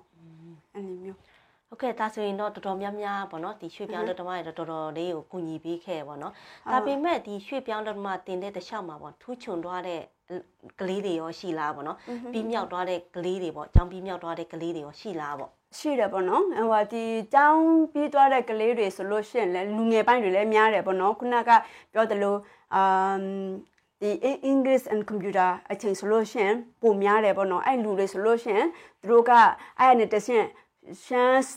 [0.75, 1.17] အဲ့လိုမျိုး
[1.67, 6.34] ဟုတ်ကဲ့ဒါဆိုရင်တော့တော်တော်များများပေါ့နော်ဒီရွှေပြောင်းလက်ဓမ္မတွေတော်တော်လေးကိုကူညီပေးခဲ့ပေါ့နော်
[6.72, 10.01] ဒါပေမဲ့ဒီရွှေပြောင်းလက်ဓမ္မတင်တဲ့တခြားမှာပေါ့ထူးချွန်သွားတဲ့
[10.79, 11.98] ကလေးတွေရောရှိလားပေါ့နော်
[12.31, 21.50] ပြီးမြောက်သွားတဲ့ကလေးတွေပေါ့ကျောင်းပြီးမြောက်သွားတဲ့ကလေးတွေရောရှိလားပေါ့ ရှိတယ်ပေါ့နော်ဟိုဒီကျောင်းပြီးသွားတဲ့ကလေးတွေဆိုလို့ရှိရင်လည်းလူငယ်ပိုင်းတွေလည်းများတယ်ပေါ့နော်ခုနက
[21.94, 22.36] ပြောသလို
[22.75, 23.22] အမ်
[24.01, 24.12] ဒီ
[24.51, 28.68] English and computer အချိန်ဆိုလို့ရှိရင်ပုံများတယ်ပေါ့နော်အဲ့လူတွေဆိုလို့ရှိရင်
[29.01, 29.32] သူတို့က
[29.80, 30.46] အဲ့နဲ့တဆင့်
[31.06, 31.51] chance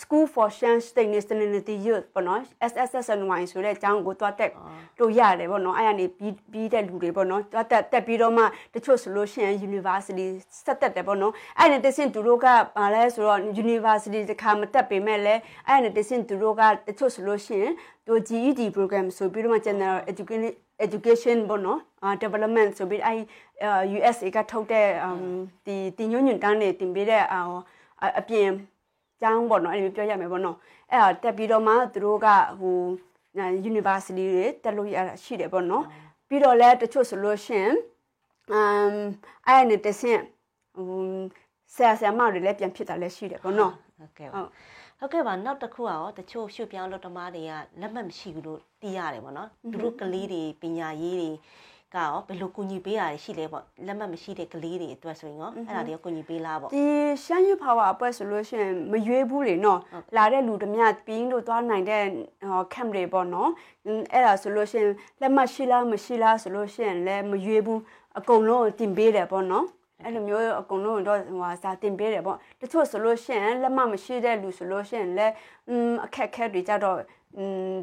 [0.00, 4.52] School for Shan State Nationality Youth ပေါ့နော် SSSNY ဆိုတဲ့အကြောင်းကိုတွားတက်
[4.98, 10.26] လို့ရတယ်ပေါ့နော်အဲ့ဒါနေပြီးပြီးတဲ့လူတွေပေါ့နော်တွားတက်တက်ပြီးတော့မှတချို့ဆိုလို့ရှိရင် University
[10.64, 17.72] ဆက်တက်တယ်ပေါ့နော်အဲ့ဒါနေတဆင့်သူတို့ကဘာလဲဆိုတော့ University တခါမတက်ပေမဲ့လည်းအဲ့ဒါနေတဆင့်သူတို့ကတချို့ဆိုလို့ရှိရင်
[18.06, 20.42] သူ GED program ဆိုပြီးတော့မှ General Education
[20.86, 21.80] education ပေါ့နော်
[22.22, 23.20] development ဆိုပြီးအဲ့
[23.96, 24.86] USA ကထုတ်တဲ့
[25.66, 27.22] ဒီတင်ညွန့်ညွန့်တန်းနေတင်ပေးတဲ့
[28.20, 28.48] အပြင်
[29.22, 30.56] ကျောင်းပေါ့နော်အဲ့လိုပြောရမယ်ပေါ့နော်
[30.90, 32.26] အဲ့ဒါတက်ပြီးတော့မှသူတို့က
[32.60, 32.78] ဟို
[33.70, 35.84] university တွေတက်လို့ရတာရှိတယ်ပေါ့နော်
[36.28, 37.68] ပြီးတော့လဲတချို့ဆိုလို့ရှင်
[38.52, 38.92] အမ်
[39.46, 40.20] အဲ့နဲ့တဆင့်
[40.74, 40.88] ဟို
[41.74, 44.48] ဆရာဆရာမတွေလည်းပြန်ဖြစ်တာလည်းရှိတယ်ပေါ့နော်ဟုတ်ကဲ့ဟုတ်
[44.98, 51.30] ဟုတ်ကဲ့ပါနောက်တစ်ခုကရောတချို့ရွှေ့ပြောင်းလို့တမားတွေကလက်မှတ်မရှိဘူးလို့သိရတယ်ပေါ့နော်သူတို့ကလေးတွေပညာရေးတွေ
[51.94, 56.84] ကရောဘယ်လိုကူညီပေးတာရှိလဲပေါ့လက်မှတ်မရှိတဲ့ကလေးတွေအတွက်ဆိုရင်ရောအဲ့ဒါတွေကကူညီပေးလားပေါ့ဒီ
[57.24, 59.80] ရှမ်းရွပါဝါအဖွဲ့ဆိုလို့ရှိရင်မရွေးဘူးလေနော်
[60.16, 62.04] လာတဲ့လူတမျှပြင်းလို့သွားနိုင်တဲ့
[62.50, 63.50] ဟော camp တွေပေါ့နော်
[64.12, 67.80] အဲ့ဒါဆိုလို့ရှိရင်လက်မှတ်ရှိလားမရှိလားဆိုလို့ရှိရင်လည်းမရွေးဘူး
[68.18, 69.66] အကုန်လုံးတင်ပေးတယ်ပေါ့နော်
[70.04, 75.34] အဲ့လိုမျိုးအကုန်လုံးတော့ဟိုစာတင်ပေးတယ်ပေါ့တချို့ဆိုလို့ရှိရင်လက်မမရှိတဲ့လူဆိုလို့ရှိရင်လည်း
[75.68, 76.98] อืมအခက်ခဲတွေကြတော့
[77.37, 77.73] อืม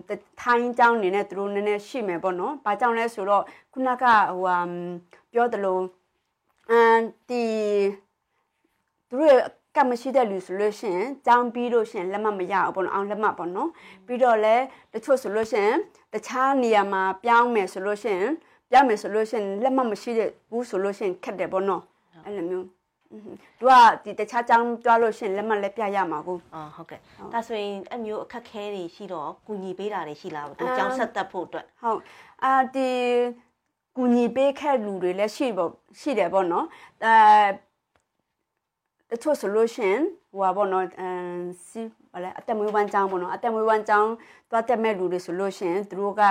[0.43, 4.59] ထိုင်းเจ้าနေနဲ့သူတို့နည်းနည်းရှိမယ်ပေါ့နော်။ဘာကြောင့်လဲဆိုတော့ခုနကဟိုဟာ
[5.33, 5.79] ပြောသလို
[6.71, 7.45] အန်တီ
[9.09, 9.39] သူတို့
[9.77, 13.71] ကမရှိတဲ့လူဆိုလို့ရှိရင်ကြောင်းပြီးလို့ရှိရင်လက်မမရအောင်ပေါ့နော်အောင်လက်မပေါ့နော်
[14.07, 14.57] ပြီးတော့လဲ
[14.93, 15.77] တချို့ဆိုလို့ရှိရင်
[16.13, 18.31] တခြားနေရာမှာပြောင်းမယ်ဆိုလို့ရှိရင်
[18.71, 21.83] ပြောင်းမယ်ဆိုလို့ရှိရင်လက်မမရှိတဲ့ဘူးဆိုလို့ရှိရင်ခက်တယ်ပေါ့နော်
[22.25, 22.67] အဲ့လိုမျိုး
[23.12, 23.72] သူက
[24.04, 27.00] ဒီတခြားကြောင်းတွားလို့ရှင်လက်မလက်ပြရမှာကိုအော်ဟုတ်ကဲ့
[27.34, 32.00] ဒါဆိုရင်အမျိုးအခက်ခဲတွေရှိတော့ကူညီပေးတာတွေရှိလားသူကြောင်းဆက်သက်ဖို့အတွက်ဟုတ်
[32.44, 32.90] အာဒီ
[33.98, 36.66] ကူညီပေးခဲ့လူတွေလည်းရှိပေါ့ရှိတယ်ပေါ့နော်
[37.06, 37.16] အဲ
[39.12, 39.98] တချို့ဆိုလို့ရှင်
[40.32, 41.82] ဟိုပါပေါ့နော်အမ်စီ
[42.14, 44.12] ဘာလဲအတက်မွေးဝမ်းကြောင်းပေါ့နော်အတက်မွေးဝမ်းကြောင်း
[44.50, 46.22] သွားတက်မဲ့လူတွေဆိုလို့ရှင်သူတို့က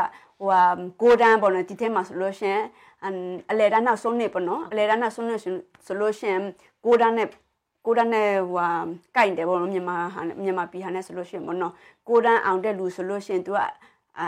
[0.41, 0.63] ဟိုဟာ
[1.03, 2.59] ကိုဒန်းပေါ့နော်ဒီထဲမှာဆိုလို့ရှင်
[3.51, 5.37] အလဲတန်းနောက်ဆုံးနေပေါ့နော်အလဲတန်းနောက်ဆုံးနေ
[5.87, 6.37] ဆိုလို့ရှင်
[6.85, 7.29] ကိုဒန်းနဲ့
[7.87, 8.69] ကိုဒန်းနဲ့ဟို
[9.17, 11.73] ကင်တယ်ပေါ့နော်မြန်မာဟာမြန်မာပြည်ဟာနဲ့ဆိုလို့ရှင်ပေါ့နော်
[12.09, 13.61] ကိုဒန်းအောင်တဲ့လူဆိုလို့ရှင်သူက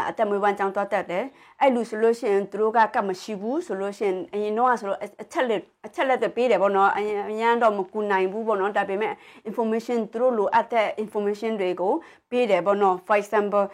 [0.09, 1.25] အတက်မွေးဝမ်းကြောင်းတော့တက်တယ်
[1.61, 9.13] အဲ့လူဆိုလို့ရှိရင်သူတို့ကကတ်မရှိဘူးဆိုလို့ရှိရင်အရင်တော့ဆိုတော့အချက်လက်အချက်လက်တွေပေးတယ်ပေါ့နော်အရင်အရင်တော့မကူနိုင်ဘူးပေါ့နော်ဒါပေမဲ့
[9.49, 11.93] information သူတို့လိုအပ်တဲ့ information တွေကို
[12.31, 13.65] ပေးတယ်ပေါ့နော် for example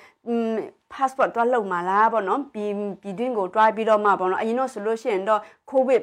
[0.94, 2.72] passport တော့လုံမှာလားပေါ့နော်ပြီး
[3.02, 6.02] ပြီးတွင်းကိုတွားပြီးတော့မှပေါ့နော်အရင်တော့ဆိုလို့ရှိရင်တော့ covid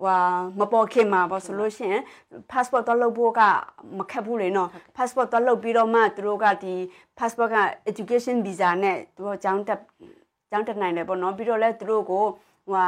[0.00, 0.16] ဟွာ
[0.58, 2.02] မပေါ်ခင်မှာပေါ့ဆိုလို့ရှိရင်
[2.50, 3.40] passport တော့လုံဖို့က
[3.98, 6.74] မခက်ဘူးလေနော် passport တော့လုံပြီးတော့မှသူတို့ကဒီ
[7.18, 7.56] passport က
[7.90, 9.80] education visa နဲ့သူတို့ကျောင်းတက်
[10.50, 12.24] ကျောင်းတက်နိုင်တယ်ပေါ့နော်ပြီးတော့လဲသူတို့ကို
[12.70, 12.86] ဟွာ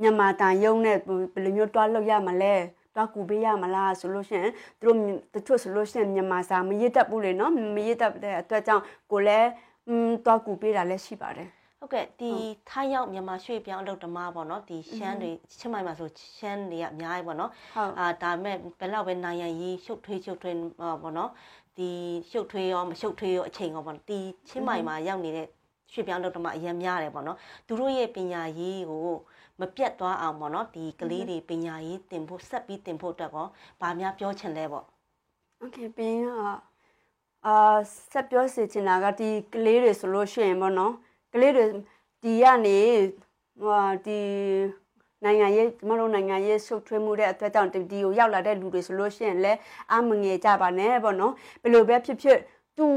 [0.00, 0.96] မြန်မာတန်ယုံနဲ့
[1.34, 2.54] ဘယ်လိုမျိုးတွားလို့ရမှာလဲ
[2.96, 4.98] တော့ကူပေးရမလားဆိုလို့ရှိရင်သူတို့
[5.34, 9.48] တချို့ဆိုလို့ရှိရင်မြန်မာစာမရစ်တတ်ဘူးလေနော်မရစ်တတ်တဲ့အတွက်ကြောင့်ကိုလည်း
[9.87, 12.31] อืมတော့ကူပေးတာလည်းရှိပါတယ်ဟုတ်ကဲ့ဒီ
[12.69, 17.51] ထိုင်းရောက်မြန်မာရွှေ့ပြောင်းအလုပ်ဓမ္မပေါ့နော်ဒီရှမ်းတွေချင်းမိုင်မှာဆိုရှမ်းတွေကအများကြီးပေါ့နော်
[17.99, 20.55] အာဒါမဲ့ဘယ်လောက်ပဲနိုင်ရန်ရေးရှုပ်ထွေးရှုပ်ထွေး
[21.01, 21.31] ပေါ့နော်
[21.77, 21.89] ဒီ
[22.29, 25.47] ရှုပ်ထွေးရောမရှုပ်ထွေးရောအချိန်ရောပေါ့ဒီချင်းမိုင်မှာရောက်နေတဲ့
[25.93, 29.07] ရွှေ့ပြောင်းလုပ်တော့မှအရင်များတယ်ပေါ့နော်သူတို့ရဲ့ပညာရေးကို
[29.59, 33.47] မပြတ်သွားအောင်ပေါ့နော်ဒီကလေးတွေပညာရေးတင်ဖို့ဆက်ပြီးတင်ဖို့အတွက်ကော
[33.81, 34.85] ဗာများပြောချင်လဲပေါ့
[35.59, 36.57] โอเคပြီးတော့
[37.46, 37.54] အာ
[38.12, 40.92] ဆက်ပြောစီချင်တာကဒီကလေးတွေဆိုလို့ရှိရင်ပေါ့နော်
[41.34, 41.66] ကလေးတွေ
[42.22, 42.78] ဒီကနေ
[43.62, 44.20] ဟိုဒီ
[45.24, 49.58] နိုင်ငံရေးကျမတို့နိုင်ငံရေးဆုတ်ထွေးမှုတဲ့အတွက်ကြောင့်ဒီကိုရောက်လာတဲ့လူတွေဆိုလို့ရှိရင်လည်း
[49.92, 52.38] အမငယ်ကြပါနဲ့ပေါ့နော်ဘယ်လိုပဲဖြစ်ဖြစ်
[52.78, 52.94] သူ့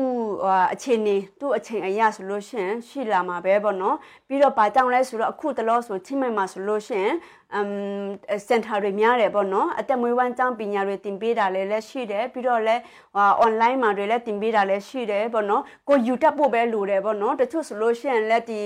[0.74, 7.16] အခြေအနေသူ့အချိန်အရဆိုလို့ရှိရင်ရှိလာမှာပဲပေါ့နော်ပြီးတော့ဘာကြောင့်လဲဆိုတော့အခုတလောဆိုချင်းမိုင်မှာဆိုလို့ရှိရင်
[7.54, 12.82] အမ်စင်တာတွေများတယ်ပေါ့နော်အသက်မွေးဝမ်းကျောင်းပညာတွေသင်ပေးတာလည်းလည်းရှိတယ်ပြီးတော့လည်း
[13.16, 18.62] ဟာ online မှာတွေလည်းသင်ပေးတာလည်းရှိတယ်ပေါ့နော်ကိုယူတက်ဖို့ပဲလိုတယ်ပေါ့နော်တချို့ဆိုလို့ရှိရင်လည်းဒီ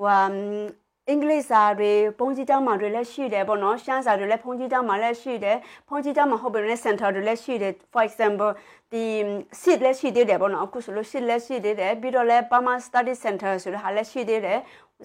[0.00, 0.18] ဟို
[1.10, 8.50] အင်္ဂလိပ်စာတွေပုံကြီးကျောင်းမှာတွေလည်းရှိတယ်ပေါ့နော်ရှမ်းစာတွေလည်းပုံကြီးကျောင်းမှာလည်းရှိတယ်ပုံကြီးကျောင်းမှာဟုတ်ပြီလည်း center တွေလည်းရှိတယ် for example
[8.92, 9.04] ဒီ
[9.62, 14.58] sit လည်းရှိသေးတယ်ပေါ့နော်အခုဆိုလို့ sit လည်းရှိသေးတယ်ပြီးတော့လည်း Burma Study Center ဆိုတဲ့ဟာလည်းရှိသေးတယ်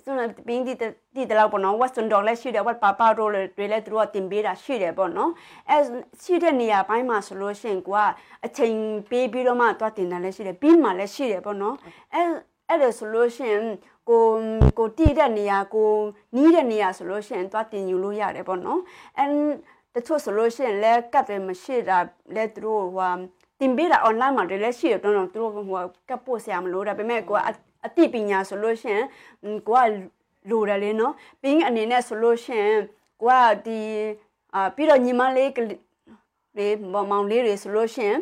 [0.05, 0.73] ဆိုတော့ဘင်းဒီ
[1.15, 5.31] ဒီတလောက်ပေါ့နော် Western Dog လည်းရှိတယ် What Papa Roll တွေလည်းသူတို့ကတင်ပေးတာရှိတယ်ပေါ့နော်
[5.69, 5.77] အဲ
[6.23, 8.01] ရှိတဲ့နေရာပိုင်းမှာဆိုလို့ရှိရင်ကိုက
[8.45, 8.75] အချိန်
[9.09, 11.75] ပေးပြီးတော့မှသွားတင်တာလည်းရှိတယ်ပြီးမှလည်းရှိတယ်ပေါ့နော်
[12.13, 12.21] အဲ
[12.69, 13.63] အဲ့ဒါဆိုလို့ရှိရင်
[14.09, 14.23] ကို
[14.77, 15.91] ကိုတည်တဲ့နေရာကို
[16.35, 18.81] နီးတဲ့နေရာဆိုလို့ရှိရင်သွားတင်ယူလို့ရတယ်ပေါ့နော်
[19.17, 19.25] အဲ
[19.95, 21.97] တချို့ဆိုလို့ရှိရင်လည်းကတ်တယ်မရှိတာ
[22.35, 23.13] လည်းသူတို့ဟို
[23.59, 27.39] တင်ပေးတာ online မှာလည်းရှိတယ်တော့သူတို့ဟိုကပ်ပို့ဆရာမလို့ဒါပေမဲ့ကိုက
[27.85, 29.05] အတိပညာဆိုလို့ရှိရင်
[29.67, 32.79] ကိုကလိုတယ်လေနော်ဘင်းအနေနဲ့ဆိုလို့ရှိရင်
[33.21, 33.79] ကိုကဒီ
[34.55, 35.51] အာပြီးတော့ညီမလေး
[36.57, 38.19] လေးမောင်လေးတွေဆိုလို့ရှိရင်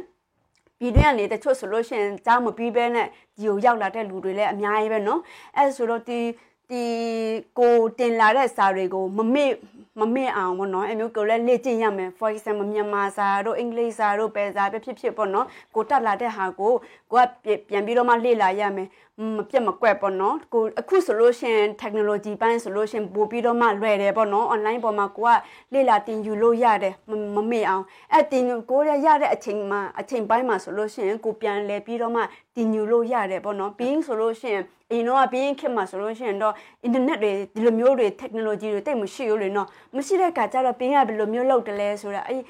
[0.79, 3.07] ပြည်တွင်းကနေတချို့ဆိုလို့ရှိရင်ကြားမပြီးပဲနဲ့
[3.37, 5.21] ဒီကိုရောက်လာတဲ့လူတွေလည်းအများကြီးပဲเนาะ
[5.57, 6.21] အဲဆိုတော့ဒီ
[6.71, 6.85] ဒီ
[7.59, 9.53] ကိုတင်လာတဲ့စာတွေကိုမမေ့
[10.01, 16.73] မမေ့အောင်ပေါ့နော်အမျိုးကိုလည်းလေ့ကျင့်ရမယ် for example မြန်မာစာတို့အင်္ဂလိပ်စာတို့ပဲစာပဲဖြစ်ဖြစ်ပေါ့နော်ကိုတက်လာတဲ့ဟာကို
[17.13, 17.27] ကိုက
[17.69, 18.89] ပြန်ပြီးတော့မှလေ့လာရမယ်
[19.20, 25.36] မပြတ်မကွက်ပေါ့နော်ကိုအခုဆိုလို့ရှိရင် technology ပိုင်းဆိုလို့ရှိရင်ပို့ပြီးတော့မှလွယ်တယ်ပေါ့နော် online ပေါ်မှာကိုက
[25.74, 26.94] လေ့လာတင်ယူလို့ရတယ်
[27.36, 32.22] မမေ့အောင်အဲ့တင်ကိုရရတဲ့အချိန်မှာအချိန်ပိုင်းမှာဆိုလို့ရှိရင်ကိုပြန်လဲပြီးတော့မှ
[32.56, 36.54] တင်ယူလို့ရတယ်ပေါ့နော်ပြီးဆိုလို့ရှိရင်အရင်တော့ပြီးရင်ခေတ်မှာဆိုလို့ရှိရင်တော့
[36.88, 42.42] internet တွေဒီလိုမျိုးတွေ technology တွေတိတ်မရှိဘူးလေနော်မရှိတဲ့ကကြတော့ပြီးရဘယ်လိုမျိုးလုပ်တယ်လဲဆိုတာအဲ့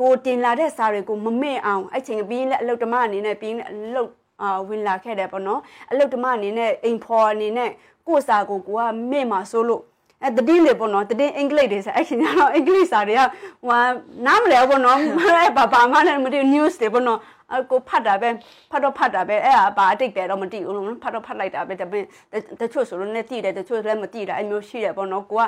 [0.00, 4.21] ကိုတင်လာတဲ့စာတွေကိုမမေ့အောင်အဲ့ချိန်ပြီးရင်လည်းအလုပ်ဓမ္မအနေနဲ့ပြီးရင်အလုပ်အာ
[4.68, 7.70] ဝင်လာခဲ့တယ်ပေါ့နော်အလုတ်တမအနေနဲ့အိမ်ဖော်အနေနဲ့
[8.08, 9.82] ကိုစာကိုကိုကမေ့မှာစိုးလို့
[10.24, 13.20] အဲတတိလေပေါ့နော်တတိအင်္ဂလိပ်တွေဆိုအဲ့ခင်ဗျားတော့အင်္ဂလိပ်စာတွေက
[13.64, 13.78] ဟို
[14.26, 17.18] နားမလဲပေါ့နော်အဲဘာဘာမှလည်းမသိ news တွေပေါ့နော်
[17.52, 18.28] အကိုဖတ်တာပဲ
[18.70, 22.00] ဖတ်တော့ဖတ်တာပဲအဲ့ဒါဘာအတိတ်ပဲတော့မသိဘူးလို့ဖတ်တော့ဖတ်လိုက်တာပဲဒါပေ
[22.30, 25.44] မဲ့တချို့ဆိုလို့လည်းသိတယ်တချို့လည်းမသိတာအမျိုးရှိတယ်ပေါ့နော်ကိုက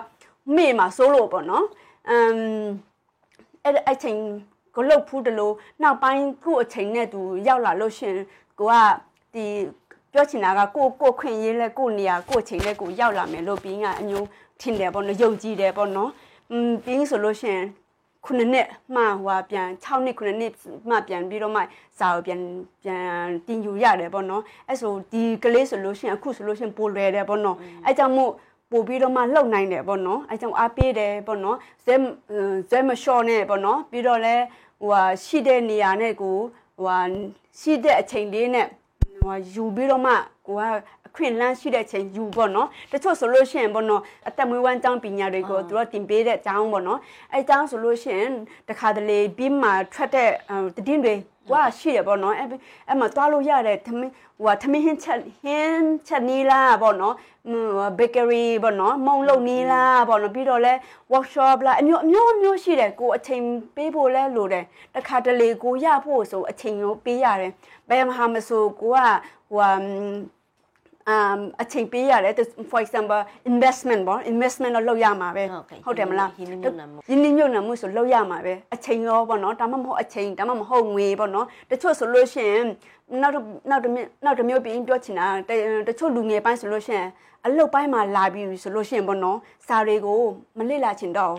[0.57, 1.65] မေ့မှာစိုးလို့ပေါ့နော်
[2.11, 2.37] အမ်
[3.65, 4.19] အဲ့အဲ့ချိန်
[4.77, 8.15] ကိုလုတ်ဖူးတယ်လို့နောက်ပိုင်းခုအချိန်နဲ့သူရောက်လာလို့ရှင်
[8.59, 8.75] ကိုက
[9.35, 9.47] ဒီ
[10.13, 14.27] ပြောချင်တာကကိုကိုခွင့်ရေးလဲကိုနေရာကိုချိန်လဲကိုရောက်လာမယ်လို့ပြီးငါအမျိုး
[14.61, 16.11] ထင်တယ်ပေါ့နော်ယုံကြည်တယ်ပေါ့နော်
[16.51, 17.59] อืมပြီးဆိုလို့ရှင်
[18.25, 20.53] ခုနှစ်နှစ်မှဟိုပြန်6နှစ်ခုနှစ်နှစ်
[20.89, 21.61] မှပြန်ပြီးတော့မှ
[21.99, 22.41] စာကိုပြန်
[22.83, 23.05] ပြန်
[23.47, 28.33] တင်ယူရတယ်ပေါ့နော်အဲ့ဆိုဒီကလေးဆိုလို့ရှင်အခုဆိုလို့ရှင်ပိုလွယ်တယ်ပေါ့နော်အဲ့ကြောင့်မို့
[28.71, 31.95] ပို့ပြီးတော့မှလှုပ်နိုင်တယ်ပေါ့နော်အဲကြောင့်အားပေးတယ်ပေါ့နော်ဇဲ
[32.71, 34.35] ဇဲမလျှော့နဲ့ပေါ့နော်ပြီးတော့လဲ
[34.81, 36.37] ဟိုဟာရှိတဲ့နေရာနဲ့ကို
[36.77, 37.01] ဟိုဟာ
[37.59, 38.69] ရှိတဲ့အချိန်လေးနဲ့
[39.23, 40.13] ဟိုယူပြီးတော့မှ
[40.47, 40.63] ကိုက
[41.04, 47.01] အ ခွင့်လန်းရှိတဲ့အချိန်ယူပေါ့နော်တချို့ဆိုလို့ရှိရင်ပေါ့နော်အသက်မွေးဝမ်းကျောင်းပညာတွေကိုသူတို့တင်ပေးတဲ့အကြောင်းပေါ့နော်
[47.33, 48.33] အဲအကြောင်းဆိုလို့ရှိရင်
[48.69, 50.31] တခါတလေပြီးမှထွက်တဲ့
[50.87, 51.15] တည်င်းတွေ
[51.53, 52.49] ဝါရှိရပေါ့နော်အဲ့
[52.89, 57.15] အဲ့မှာတွားလို့ရတယ်သမင်းဟိုထမင်းဟင်းချက်ဟင်းချက်နီးလားပေါ့နော်
[57.99, 60.73] bakery ပေါ့နော်မုံလုံနီးလားပေါ့နော်ပြီးတော့လဲ
[61.13, 63.43] workshop လားအမျိုးအမျိုးအမျိုးရှိတယ်ကိုအချိန်
[63.77, 67.53] ပေးဖို့လဲလိုတယ်တခါတလေကိုရဖို့ဆိုအချိန်ကိုပေးရတယ်
[67.89, 68.99] ဘယ်မှာမဆိုကိုက
[69.53, 69.71] ဟို
[71.13, 72.35] um အချိန်ပေးရတယ်
[72.71, 75.45] for example investment ပေါ့ investment တော့လုပ်ရမှာပဲ
[75.85, 82.67] ဟုတ်တယ်မလားရင်းနှီးမြှုပ်နှံမှုရင်းနှီးမြှုပ်နှံမှုဆိုလုပ်ရမှာပဲအချိန်ရောပေါ့နော်ဒါမှမဟုတ်အချိန်ဒါမှမဟုတ်ငွေပေါ့နော်တချို့ဆိုလို့ရှိရင်
[83.23, 83.35] နောက်
[83.71, 83.93] နောက်တစ်
[84.25, 85.27] နောက်တစ်မျိုးပြင်ပြောချင်တာ
[85.89, 87.09] တချို့လူငယ်ပိုင်းဆိုလို့ရှိရင်
[87.47, 90.21] အလုတ်ပိုင်းမှာလာပြီဆိုလို့ရှိရင်ပေါ့နော်စာတွေကို
[90.59, 91.35] မလေ့လာချင်တော့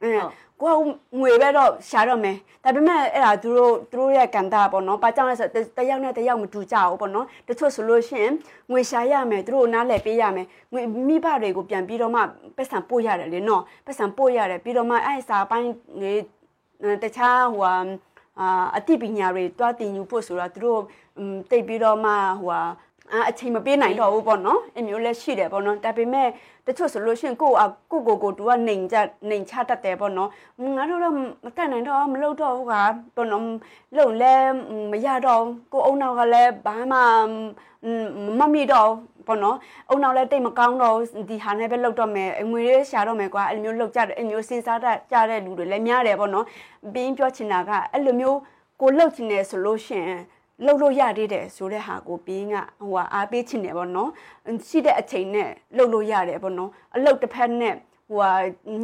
[0.00, 0.22] ဘူး
[0.62, 0.78] ကိုက
[1.20, 5.48] ငွေပဲတော့ရှာတော့မယ်ဒါပေမဲ့အဲ့ဒါသူတို့သူတို့ရဲ့ကံတာပေါ့နော်ဘာကြောင့်လဲဆို
[5.78, 8.34] တယောက်နဲ့တယောက်မတူကြဘူးပေါ့နော်တချို့ဆိုလို့ရှိရင်
[8.70, 12.20] ငွေရှာရမယ်သူတို့နားလည်ပေးရမယ်ငွေမိဘတွေကိုပြန်ပြီးတော့မှ
[12.56, 15.68] ပတ်စံပို့ရတယ်လေနော်ပတ်စံပို့ရတယ်ပြီးတော့မှအဲ့စာပိုင်း
[16.00, 16.12] နေ
[17.02, 17.64] တခြားဟို
[18.40, 20.80] အာအတိပညာတွေတွားတင်ယူဖို့ဆိုတာသူတို့
[21.50, 22.62] တိတ်ပြီးတော့မှဟို
[23.28, 26.28] အချိန်မပေးနိုင်တော့ဘူးပေါ့နော်အမျိုးလည်းရှိတယ်ပေါ့နော်ဒါပေမဲ့
[26.66, 27.50] တချို့ဆိုလို့ရှိရင်ကို
[27.90, 28.96] ကိုကိုကိုတူကနေကြ
[29.30, 30.30] နေချတတ်တယ်ပေါ့နော်
[30.76, 31.18] ငါတို့တော့မ
[31.56, 32.74] တတ်နိုင်တော့မလုပ်တော့ဘူးက
[33.16, 33.44] ပေါ့နော်
[33.96, 34.34] လုံလဲ
[34.92, 36.98] မရတော့ကိုအုံနောက်ကလည်းဘာမှ
[38.38, 38.90] မမီတော့
[39.26, 39.56] ပေါ့နော်
[39.88, 40.96] အုံနောက်လည်းတိတ်မကောင်းတော့
[41.30, 46.46] ဒီဟာနဲ့ပဲလောက်တော့မယ်ငွေလေးရှာတော့မယ်ကွာအဲ့လိုမျိုးလောက်ကြတယ်အဲ့မျိုးစဉ်းစားတတ်ကြတဲ့လူတွေလည်းများတယ်ပေါ့နော်
[46.94, 48.38] ဘင်းပြောချင်တာကအဲ့လိုမျိုး
[48.80, 50.20] ကိုလှုပ်ချင်တယ်ဆိုလို့ရှိရင်
[50.64, 54.10] လှုပ်လို့ရသေးတယ်ဆိုတဲ့ဟာကိုပြီးငါဟိုအားပေးချင်တယ်ပေါ့နော်
[54.68, 57.74] ရှိတဲ့အချိန်နဲ့လှုပ်လို့ရတယ်ပေါ့နော်အလုပ်တစ်ဖက်နဲ့
[58.08, 58.32] ဟိုဟာ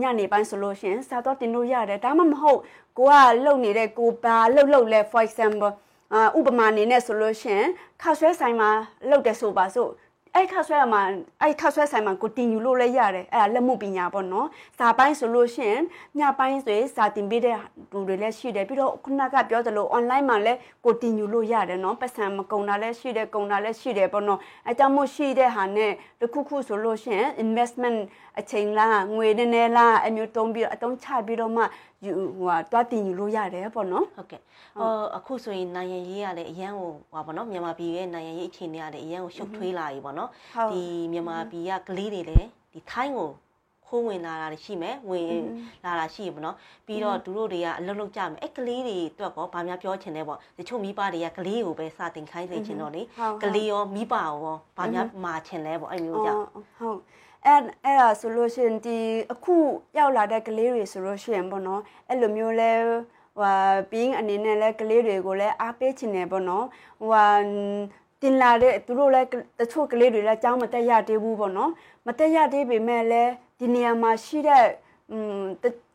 [0.01, 2.61] ညနေပိုင်းဆိုလို့ရှိရင်စာတော့တင်လို့ရတယ်ဒါမှမဟုတ်
[2.99, 5.73] ကိုကလှုပ်နေတဲ့ကိုပါလှုပ်လှုပ်လဲ for example
[6.15, 7.69] အာဥပမာအနေနဲ့ဆိုလို့ရှိရင်
[8.03, 8.71] ခါဆွဲဆိုင်မှာ
[9.09, 9.91] လှုပ်တယ်ဆိုပါစို့
[10.39, 11.03] အဲ့ခါဆွဲမှာ
[11.43, 14.49] အဲ့ခါဆွဲဆိုင်မှာကိုတင်ယူလို့လည်းရတယ်အဲ့ဒါလက်မှုပညာပေါ့နော်
[14.79, 15.83] စာပိုင်းဆိုလို့ရှိရင်
[16.19, 17.57] ညပိုင်းဆိုစာတင်ပေးတဲ့
[17.93, 27.99] လူတွေလည်းရှိတယ်ပြီးတော့ခုနကပြောသလို online မှာလည်းကိုတင်ယူလို့ရတယ်နော်ပတ်စံမကုန်တာလည်းရှိတယ်ကုန်တာလည်းရှိတယ်ပေါ့နော်အဲကြောင့်မို့ရှိတဲ့ဟာနဲ့တခုခုဆိုလို့ရှိရင် investment
[28.39, 31.65] အချိန်လားငွေနည်းနည်းလားအမျိုးတုံးပြီးတော့အတုံးချပြီးတော့မှ
[32.05, 34.41] ယူဟိုဟာတွားတင်ယူလို့ရတယ်ပေါ့နော်ဟုတ်ကဲ့
[34.79, 40.31] ဟောအခုဆိုရင်နိုင်ရရေးကလည်းအရန်ကိုဟောပါနော်မြန်မာပြည်ရဲ့နိုင်ရရေးအခြေအနေကလည်းအရန်ကိုရှုပ်ထွေးလာပြီပေါ့နော်
[40.73, 40.83] ဒီ
[41.13, 43.31] မြန်မာပြည်ကကလေးတွေလည်းဒီထိုင်းကို
[43.87, 45.27] ခိုးဝင်လာတာရှိမယ်ဝင်
[45.85, 46.57] လာတာရှိပြီနော်
[46.87, 53.03] ပြီးတော့သူတို့တွေကအလုပ်လုပ်ကြမယ်အဲ့ကလေးတွေအတွက်ကောဘာများပြောချင်လဲပေါ့တချို့မိဘတွေကကလေးကိုပဲစတင်ခိုင်းစေချင်တော့လေ
[53.43, 54.35] ကလေးရောမိဘရော
[54.77, 56.41] ဘာများမှာချင်လဲပေါ့အဲ့မျိုးကြောင့်
[56.79, 56.99] ဟုတ်
[57.46, 58.98] အဲ့အဲ့ဒါဆိုလို့ရှိရင်ဒီ
[59.34, 59.56] အခု
[59.98, 62.72] ရောက်လာတဲ့ကလေးတွေဆိုလို့ရှိရင်ပေါ့နော်အဲ့လိုမျိုးလဲ
[63.38, 63.56] ဟို
[63.92, 66.66] ဘင်းအနေနဲ့လဲကလေးတွေကိုလည်းအားပေးချင်တယ်ပေါ့နော်
[67.02, 67.32] ဟို
[68.22, 69.28] တင်လာတဲ့သူတို့လည်း
[69.60, 71.72] တချို့ကလေးတွေလည်းကြောင်းမတက်ရသေးဘူးပေါ့နော်
[72.08, 74.66] မတက်ရသေးပေမဲ့လည်းဒီနေရာမှာရှိတဲ့
[75.12, 75.42] อืม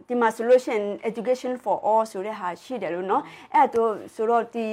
[0.08, 3.22] ဒီမှာ solution education for all ဆိုတဲ့ဟာရှိတယ်လို့เนาะ
[3.54, 4.66] အဲ့တော့ဆိုတော့ဒီ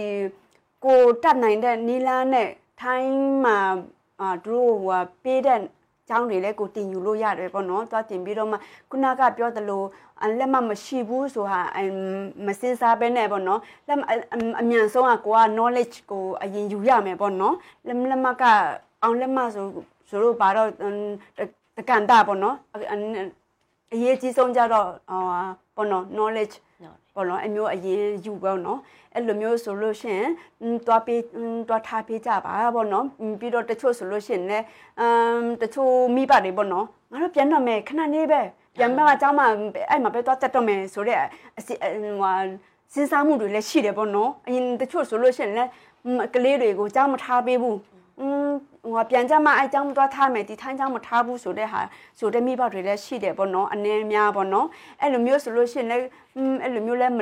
[0.86, 2.50] ကိုတတ်နိုင်တဲ့နီလာနဲ့
[2.82, 3.60] ထိုင်းမှာ
[4.22, 5.60] အာတို့ဟိုပေးတဲ့
[6.11, 8.57] ကျောင်းတွေလည်းကိုတင်ယူလို့ရတယ်ပေါ့နော်သွားတင်ပြီးတော့မှ
[8.91, 9.83] ခုနကပြောသလို
[10.39, 11.61] လက်မမရှိဘူးဆိုဟာ
[12.47, 13.99] မစင်စားပဲနဲ့ပေါ့နော်လက်
[14.61, 17.55] အမြန်ဆုံးကကိုက knowledge ကိုအရင်ယူရမယ်ပေါ့နော်
[17.87, 18.43] လက်လက်မက
[19.03, 19.67] အောင်လက်မဆို
[20.09, 20.69] ဆိုတော့ဘာတော့
[21.77, 22.57] တကန်တာပေါ့နော်
[23.93, 24.89] အရေးကြီးဆုံးကြတော့
[25.77, 26.55] ပေါ့နော် knowledge
[27.15, 28.79] ပေါ့နော်အမျိုးအရင်ယူပေါ့နော်
[29.15, 30.23] အဲ့လိုမျိုးဆိုလို့ရှင်
[30.87, 31.21] တွားပေး
[31.69, 33.05] တွားထားပေးကြပါပေါ့နော်
[33.41, 34.65] ပြီးတော့တချို့ဆိုလို့ရှင်လည်း
[35.01, 38.41] အမ်တချို့မိဘတွေပေါ့နော်ငါတို့ပြန်တော့မယ်ခဏလေးပဲ
[38.77, 39.45] ပြန်မကကြောင်းမှ
[39.91, 41.25] အဲ့မှာပဲတွားတက်တော့မယ်ဆိုတော့
[41.59, 41.91] အစီဟို
[42.95, 45.71] စဉ်းစားမှုတွေလည်းရှိတယ်ပေါ့နော်အရင်တချို့ဆိုလို့ရှင်လည်း
[46.35, 47.79] ကလေးတွေကိုကြောင်းမထားပေးဘူး
[48.21, 48.51] อืม
[48.83, 51.81] ဟိုပြန်ကြမှာအဲကြောင်းသွားထားမယ်ဒီထိုင်းကြောင်းမထားဘူးဆိုတဲ့ဟာ
[52.19, 54.67] ဆိုတဲ့မိဘတွေလည်းရှိတယ်ပေါ့နော်အနေများပေါ့နော်
[55.01, 56.05] အဲ့လိုမျိုးဆိုလို့ရှိရင်လည်း
[56.63, 57.15] အဲ့လိုမျိုးလည်း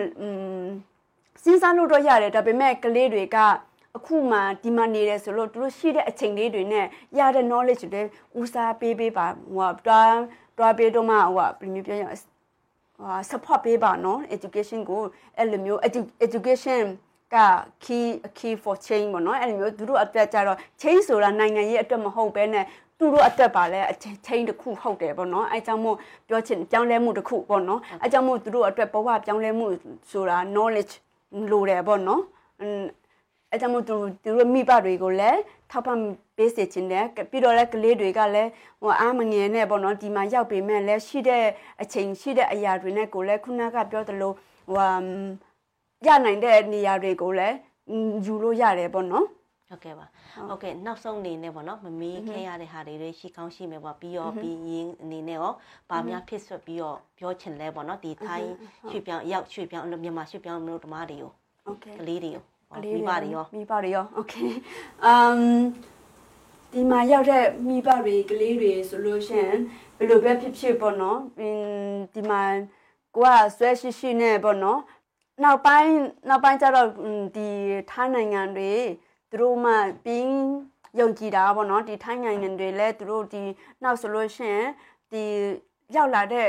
[1.43, 3.37] စဉ်းစားလို့တော့ရတယ်ဒါပေမဲ့ကလေးတွေက
[3.97, 6.87] အခုမှဒီမှာနေတယ်ဆိုလို့သူတို့ရှိတဲ့အချိန်လေးတွေနဲ့
[7.19, 8.03] ရတဲ့ knowledge တွေ
[8.41, 10.15] ဦးစားပေးပေးပါဟိုတွား
[10.59, 12.19] တွားပေးတော့မှဟိုဘယ်လိုပြောရအောင်
[13.03, 15.03] ဟာ support ပေးပါနော် education ကို
[15.37, 15.81] အဲ့လိုမျိုး
[16.27, 16.85] education
[17.35, 17.37] က
[17.85, 18.07] key
[18.39, 22.65] key for change ပေါ့နော်အဲ့လိုမျိုးသူတို့အတွက်ကြတော့ change ဆိုတာနိုင်ငံရေးအတွက်မဟုတ်ဘဲနဲ့
[22.99, 23.81] သူတို့အတွက်ပါလဲ
[24.27, 25.97] change တစ်ခုဟုတ်တယ်ပေါ့နော်အဲကြောင့်မို့
[26.29, 29.67] ပြောချင်ပြောင်းလဲမှုတစ်ခုပေါ့နော်အဲကြောင့်မို့သူတို့အတွက်ဘဝပြောင်းလဲမှု
[30.11, 30.95] ဆိုတာ knowledge
[31.51, 32.23] လိုတယ်ပေါ့နော်
[33.53, 35.99] အဲကြောင့်မို့သူသူတို့မိဘတွေကိုလည်းထောက်ပံ့
[36.37, 38.51] ပေးစေချင်တယ်ပြီးတော့လည်းကလေးတွေကလည်း
[38.83, 41.45] ဟိုအားမငယ်နဲ့ပေါ့နော်ဒီမှာရောက်ပေမဲ့လည်းရှိတဲ့
[41.83, 44.33] အချိန်ရှိတဲ့အရာတွေနဲ့ကိုလည်းခုနကပြောသလို
[44.69, 44.79] ဟို
[46.08, 47.56] ရနိုင်တဲ့နေရာတွေကိုလည်း
[48.26, 49.28] ယူလို့ရတယ်ပေါ့နော်
[49.70, 50.06] ဟုတ်ကဲ့ပါ
[50.50, 55.52] ဟုတ်ကဲ့နောက်ဆုံးအနေနဲ့ပေါ့နော်မမေးခဲ့ရတဲ့ဟာတွေရှိကောင်းရှိမယ်ပေါ့ပြီးတော့ပြီးရင်အနေနဲ့ရော
[55.90, 58.50] ဗာများဖြစ်ဆွတ်ပြီးတော့ပြောချင်လဲပေါ့နော်ဒီထိုင်း
[58.90, 61.32] ရွှေပြောင်းရောက်ရွှေပြောင်းမြန်မာရွှေပြောင်းမျိုးဓမ္မတွေကို
[61.66, 64.34] โอเคကလေးတွေကိုမိဘတွေရောမိဘတွေရောโอเค
[65.06, 65.38] အမ်
[66.74, 69.58] ဒီမှာရောက်တဲ့မိဘတွေကလေးတွေဆိုလို့ရှိရင်
[69.98, 71.20] ဘယ်လိုပဲဖြစ်ဖြစ်ပေါ့နော်
[72.14, 72.42] ဒီမှာ
[73.16, 74.80] ကိုကဆွဲရှိရှိနဲ့ပေါ့နော်
[75.45, 75.93] နောက်ပိုင်း
[76.29, 76.89] နောက်ပိုင်းကျတော့
[77.37, 77.49] ဒီ
[77.91, 78.73] ထိုင်းနိုင်ငံတွေ
[79.31, 79.73] သူတို့မှ
[80.05, 80.31] ပြီး
[81.01, 83.43] ယုံကြည်တာပေါ့နော်ဒီထိုင်းနိုင်ငံတွေလည်းသူတို့ဒီ
[83.83, 84.67] နောက်ဆိုလို့ရှိရင်
[85.13, 85.23] ဒီ
[85.97, 86.49] ရောက်လာတဲ့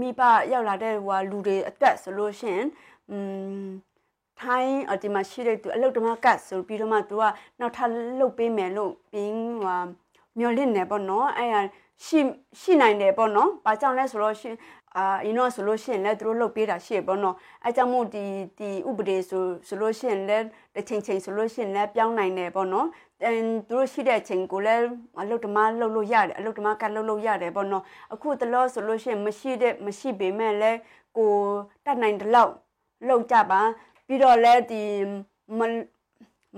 [0.00, 0.20] မိဘ
[0.52, 2.66] ရောက်လာတဲ့ဟိုလူတွေအသက်ဆိုလို့ရှိရင်
[3.10, 3.16] อื
[3.62, 3.66] ม
[4.40, 7.24] ထိုင်းအဒီမှာရှိတဲ့သူအလုတ်တမကတ်ဆိုပြီးတော့မှသူက
[7.60, 9.80] နောက်ထပ်လုတ်ပေးမယ်လို့ပြီးဟို
[10.38, 11.56] မျော်လင့်နေပေါ့နော်အဲ့ရ
[12.04, 12.20] ရှိ
[12.60, 14.54] ရှိနိုင်တယ်ပေါ့နော်။ဘာကြောင့်လဲဆိုတော့ရှင်
[14.98, 18.24] အာအင်းတော့ဆိုလို့ရှိရင်လည်းသူတို့လုပ်ပေးတာရှိရပေါ့နော်အဲကြောင့်မို့ဒီ
[18.58, 22.86] ဒီဥပဒေဆိုဆိုလို့ရှိရင်လည်းတစ်ချိန်ချိန်ဆိုလို့ရှိရင်လည်းပြောင်းနိုင်တယ်ပေါ့နော်
[23.24, 23.30] အဲ
[23.68, 24.84] သူတို့ရှိတဲ့အချိန်ကိုလည်း
[25.22, 27.84] အလုပ်ဓမ္မလုပ်လို့ရတယ်အလုပ်ဓမ္မကလုပ်လို့ရတယ်ပေါ့နော်
[28.14, 30.78] အခုတလို့ဆိုလို့ရှိရင်မရှိတဲ့မရှိပေမဲ့လည်း
[31.16, 31.32] ကို
[31.84, 32.52] တတ်နိုင်တဲ့လောက်
[33.08, 33.60] လုပ်ကြပါ
[34.06, 34.82] ပြီးတော့လည်းဒီ
[35.58, 35.60] မ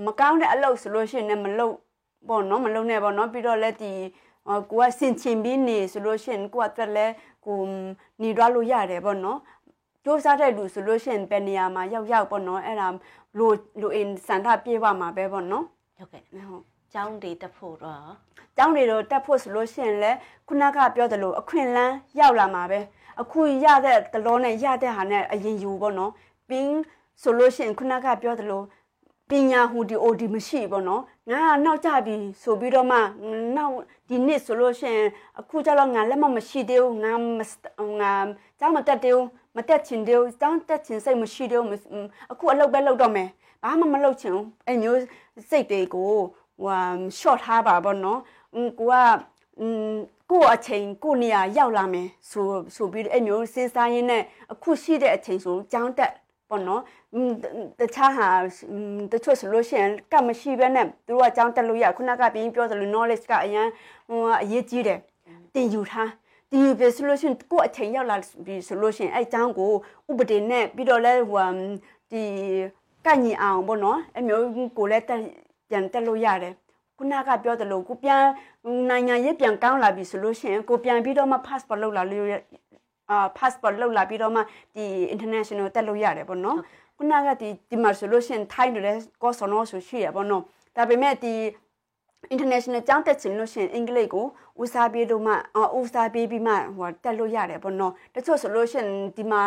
[0.05, 1.74] မကောင်းတဲ့အလုပ်ဆိုလို့ရှိရင်လည်းမလုပ်
[2.29, 3.92] ပေါ့နော်မလုပ်နဲ့ပေါ့နော်ပြီးတော့လည်းဒီ
[4.70, 7.12] ကိုကစင်ချင်ပြီးနေဆိုလို့ရှိရင်ကိုကအတွက်လည်း
[7.46, 7.61] ကို
[8.22, 9.38] နေရလို့ရတယ်ပေါ့နော်
[10.05, 12.88] စူးစမ်းတဲ့လူဆိုလို့ရှိရင်ပဲနေရာမှာရောက်ရောက်ပေါ့နော်အဲ့ဒါ
[13.38, 13.50] လို
[13.81, 15.64] လိုအင်စန္ဒပြေးပါမှာပဲပေါ့နော်
[15.98, 18.12] ဟုတ်ကဲ့ဟုတ်ကျောင်းတွေတက်ဖို့တော့
[18.57, 22.81] ကျောင်းတွေတော့တက်ဖို့ဆိုလို့ရှိရင်လည်းခုနကပြောသလိုအခွင့်အလန်းရောက်လာမှာပဲ
[23.20, 26.12] အခုရတဲ့တလောနဲ့ရတဲ့ဟာနဲ့အရင်ယူပေါ့နော်
[26.48, 26.68] ပြီး
[27.22, 28.62] ဆိုလို့ရှိရင်ခုနကပြောသလို
[29.31, 32.99] ပညာဟူဒီ OD မရှိဘောနော်ငါကနောက်ကြပြီဆိုပြီးတော့မှ
[33.57, 33.75] နောက်
[34.09, 35.09] ဒီနှစ်ဆိုလို့ရှိရင်
[35.40, 37.12] အခုကျတော့ငါလက်မမရှိသေးဘူးငါ
[38.01, 38.12] ငါ
[38.59, 41.79] ကျောင်းမတက်သေးဘူးမတက်ချင်သေးဘူးကျောင်းတက်ချင်စိတ်မရှိသေးဘူး
[42.33, 43.29] အခုအလုပ်ပဲလုပ်တော့မယ်
[43.62, 45.01] ဘာမှမလုပ်ချင်ဘူးအဲမျိုး
[45.51, 46.12] စိတ်တွေကို
[46.62, 46.77] ဟို
[47.21, 48.21] short ထားပါဘောနော်
[48.79, 48.95] ကိုက
[50.31, 56.12] ကိုအချိန်ကိုနေရာရောက်လာမယ်ဆိုဆိုပြီးအဲ့မျိုးစဉ်းစားရင်းနဲ့အခုရှိတဲ့အချိန်ဆိုကျောင်းတက်
[56.51, 56.83] ပေါ့နော်
[57.81, 58.29] တခြားဟာ
[59.13, 63.69] တချို့ဆိုလို့ရှိရင်ကမရှိဘဲနဲ့သူတို့ကအကြောင်းတက်လို့ရခုနကပြင်းပြောသလို knowledge ကအရင်
[64.09, 64.99] ဟိုအရေးကြီးတယ်
[65.55, 66.11] တင်ယူထား
[66.51, 69.73] ဒီပဲဆိုလို့ရှိရင်ကိုအချိန်ရောက်လာပြီဆိုလို့ရှိရင်အဲ့အကြောင်းကို
[70.11, 71.49] ဥပဒေနဲ့ပြီးတော့လဲဟို
[72.11, 72.23] ဒီ
[73.07, 74.45] ကန့်ညီအောင်ပေါ့နော်အဲ့မျိုး
[74.79, 75.23] ကိုလည်းတက်
[75.69, 76.55] ပြန်တက်လို့ရတယ်
[76.99, 78.23] ခုနကပြောသလိုကိုပြန်
[78.91, 82.29] နိုင်ငံရေးပြန်ကောင်းလာပြီဆိုလို့ရှိရင်ကိုပြန်ပြီးတော့မှ passport လောက်လာလို့
[83.11, 84.40] အာ passport လောက်လာပြီးတော့မှ
[84.75, 86.59] ဒီ international တက်လို့ရတယ်ပေါ့နော်
[86.96, 90.42] ခုနကဒီဒီမှာဆိုလို့ရှိရင် Thai တွေလည်းကောဆောနောဆိုရှိရပေါ့နော်
[90.77, 91.35] ဒါပေမဲ့ဒီ
[92.35, 94.27] international ကျောင်းတက်ချင်လို့ရှိရင်အင်္ဂလိပ်ကို
[94.62, 95.35] ဦးစားပေးတော့မှ
[95.79, 99.42] ဦးစားပေးပြီးမှဟိုတက်လို့ရတယ်ပေါ့နော်တချို့ဆိုလို့ရှိရင်ဒီမှာ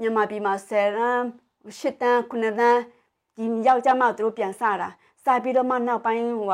[0.00, 1.22] မြန်မာပြည်မှာ10တန်း
[1.80, 2.80] 10တန်း9တန်း
[3.36, 4.88] ဒီရောက်ကြမှသူတို့ပြန်စတာ
[5.24, 6.48] စပြီးတော့မှနောက်ပိုင်းဟို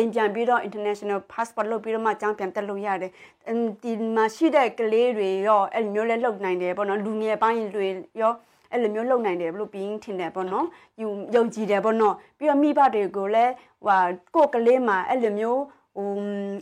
[0.00, 3.12] အင်ပြန်ပြီးတော့ international passport လုပ်ပြီးတော့မှအကြောင်းပြန်တက်လို့ရတယ်။
[3.82, 7.86] ဒီမှာရှိတဲ့ကလေးတွေရောအဲ့လိုမျိုးလဲလုပ်နိုင်တယ်ပေါ့နော်လူငယ်ပိုင်းတွေ
[8.20, 8.34] ရော
[8.72, 10.66] အဲ့လိုမျိုးလုပ်နိုင်တယ်လို့ပြီးထင်တယ်ပေါ့နော်
[11.00, 13.52] ယူယုံကြည်တယ်ပေါ့နော်ပြီးတော့မိဘတွေကိုလည်း
[13.86, 14.02] ဟို
[14.34, 15.62] ကိုကလေးမှာအဲ့လိုမျိုး
[15.96, 16.08] ဟို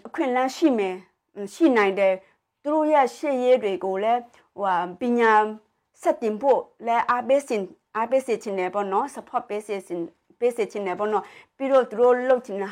[0.07, 0.95] အခွင့်အလမ်းရှိမယ်
[1.55, 2.15] ရှိနိုင်တယ်
[2.63, 4.21] သူတို့ရဲ့ရှေ့ရေးတွေကိုလည်း
[4.59, 5.33] ဟိုပညာ
[6.03, 7.63] ဆက်တင်ဖို့လဲအားပေးစင်
[7.97, 9.81] အားပေးစင်တယ်ပေါ့နော် support ပေးစင်
[10.41, 11.25] ပေးစင်တယ်ပေါ့နော်
[11.57, 12.71] ပြီးတော့သူတို့လုပ်ချင်တာ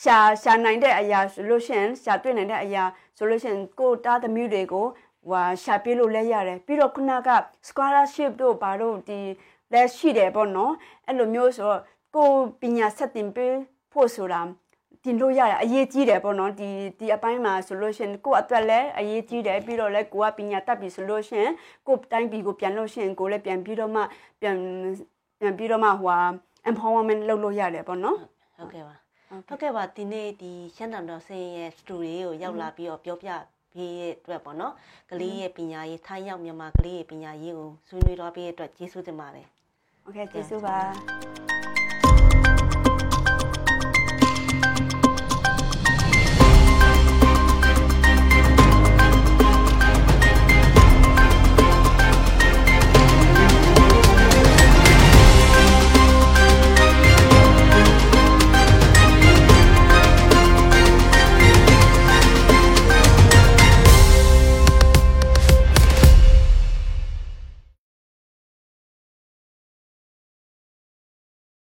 [0.00, 2.84] ရှာရှာနိုင်တဲ့အရာဆိုလို့ရှိရင်ရှာတွေ့နိုင်တဲ့အရာ
[3.16, 4.86] ဆိုလို့ရှိရင်ကိုတားသမီးတွေကို
[5.28, 7.30] ဟွာရှာပေးလို့လဲရတယ်ပြီးတော့ခုနက
[7.68, 9.18] scholarship တို့ဘာတို့ဒီ
[9.72, 10.72] လက်ရှိတယ်ပေါ့နော်
[11.06, 11.80] အဲ့လိုမျိုးဆိုတော့
[12.16, 12.28] ကို
[12.60, 13.54] ပညာဆက်တင်ပေး
[13.92, 14.40] ဖို့ဆိုတာ
[15.04, 21.52] တင်လို့ရတယ်အရေးကြီးတယ်ပေါ့နော်ဒီဒီအပိုင်းမှာဆိုလို့ရှိရင်ကိုအတွက်လည်းအရေးကြီးတယ်ပြီးတော့လည်းကိုကပညာတတ်ပြီဆိုလို့ရှိရင်
[21.86, 24.02] ကိုတိုင်းပြည်ကိုပြန်လို့ရှိရင်ကိုလည်းပြန်ပြီးတော့မှ
[24.40, 24.56] ပြန်
[25.40, 26.16] ပြန်ပြီးတော့မှဟို
[26.70, 28.18] empowerment လုပ်လို့ရတယ်ပေါ့နော်
[28.58, 29.01] ဟုတ်ကဲ့ပါ
[29.47, 33.29] ဟုတ်ကဲ့ပါဒီနေ့ဒီရှမ်းတောင်တော်ဆင်းရဲ့စတူဒီကိုရောက်လာပြီးတော့ပြောပြ
[33.73, 34.73] ပေးရဲ့အတွက်ပေါ့နော်
[35.11, 39.47] ကလေးရဲ့ပညာရေးထိုင်းရောက်မြန်မာကလေးရဲ့ပညာရေးကိုဆွေးနွေးတော့ပေးတဲ့အတွက်ကျေးဇူးတင်ပါတယ်
[40.03, 40.77] โอเคကျေးဇူးပါ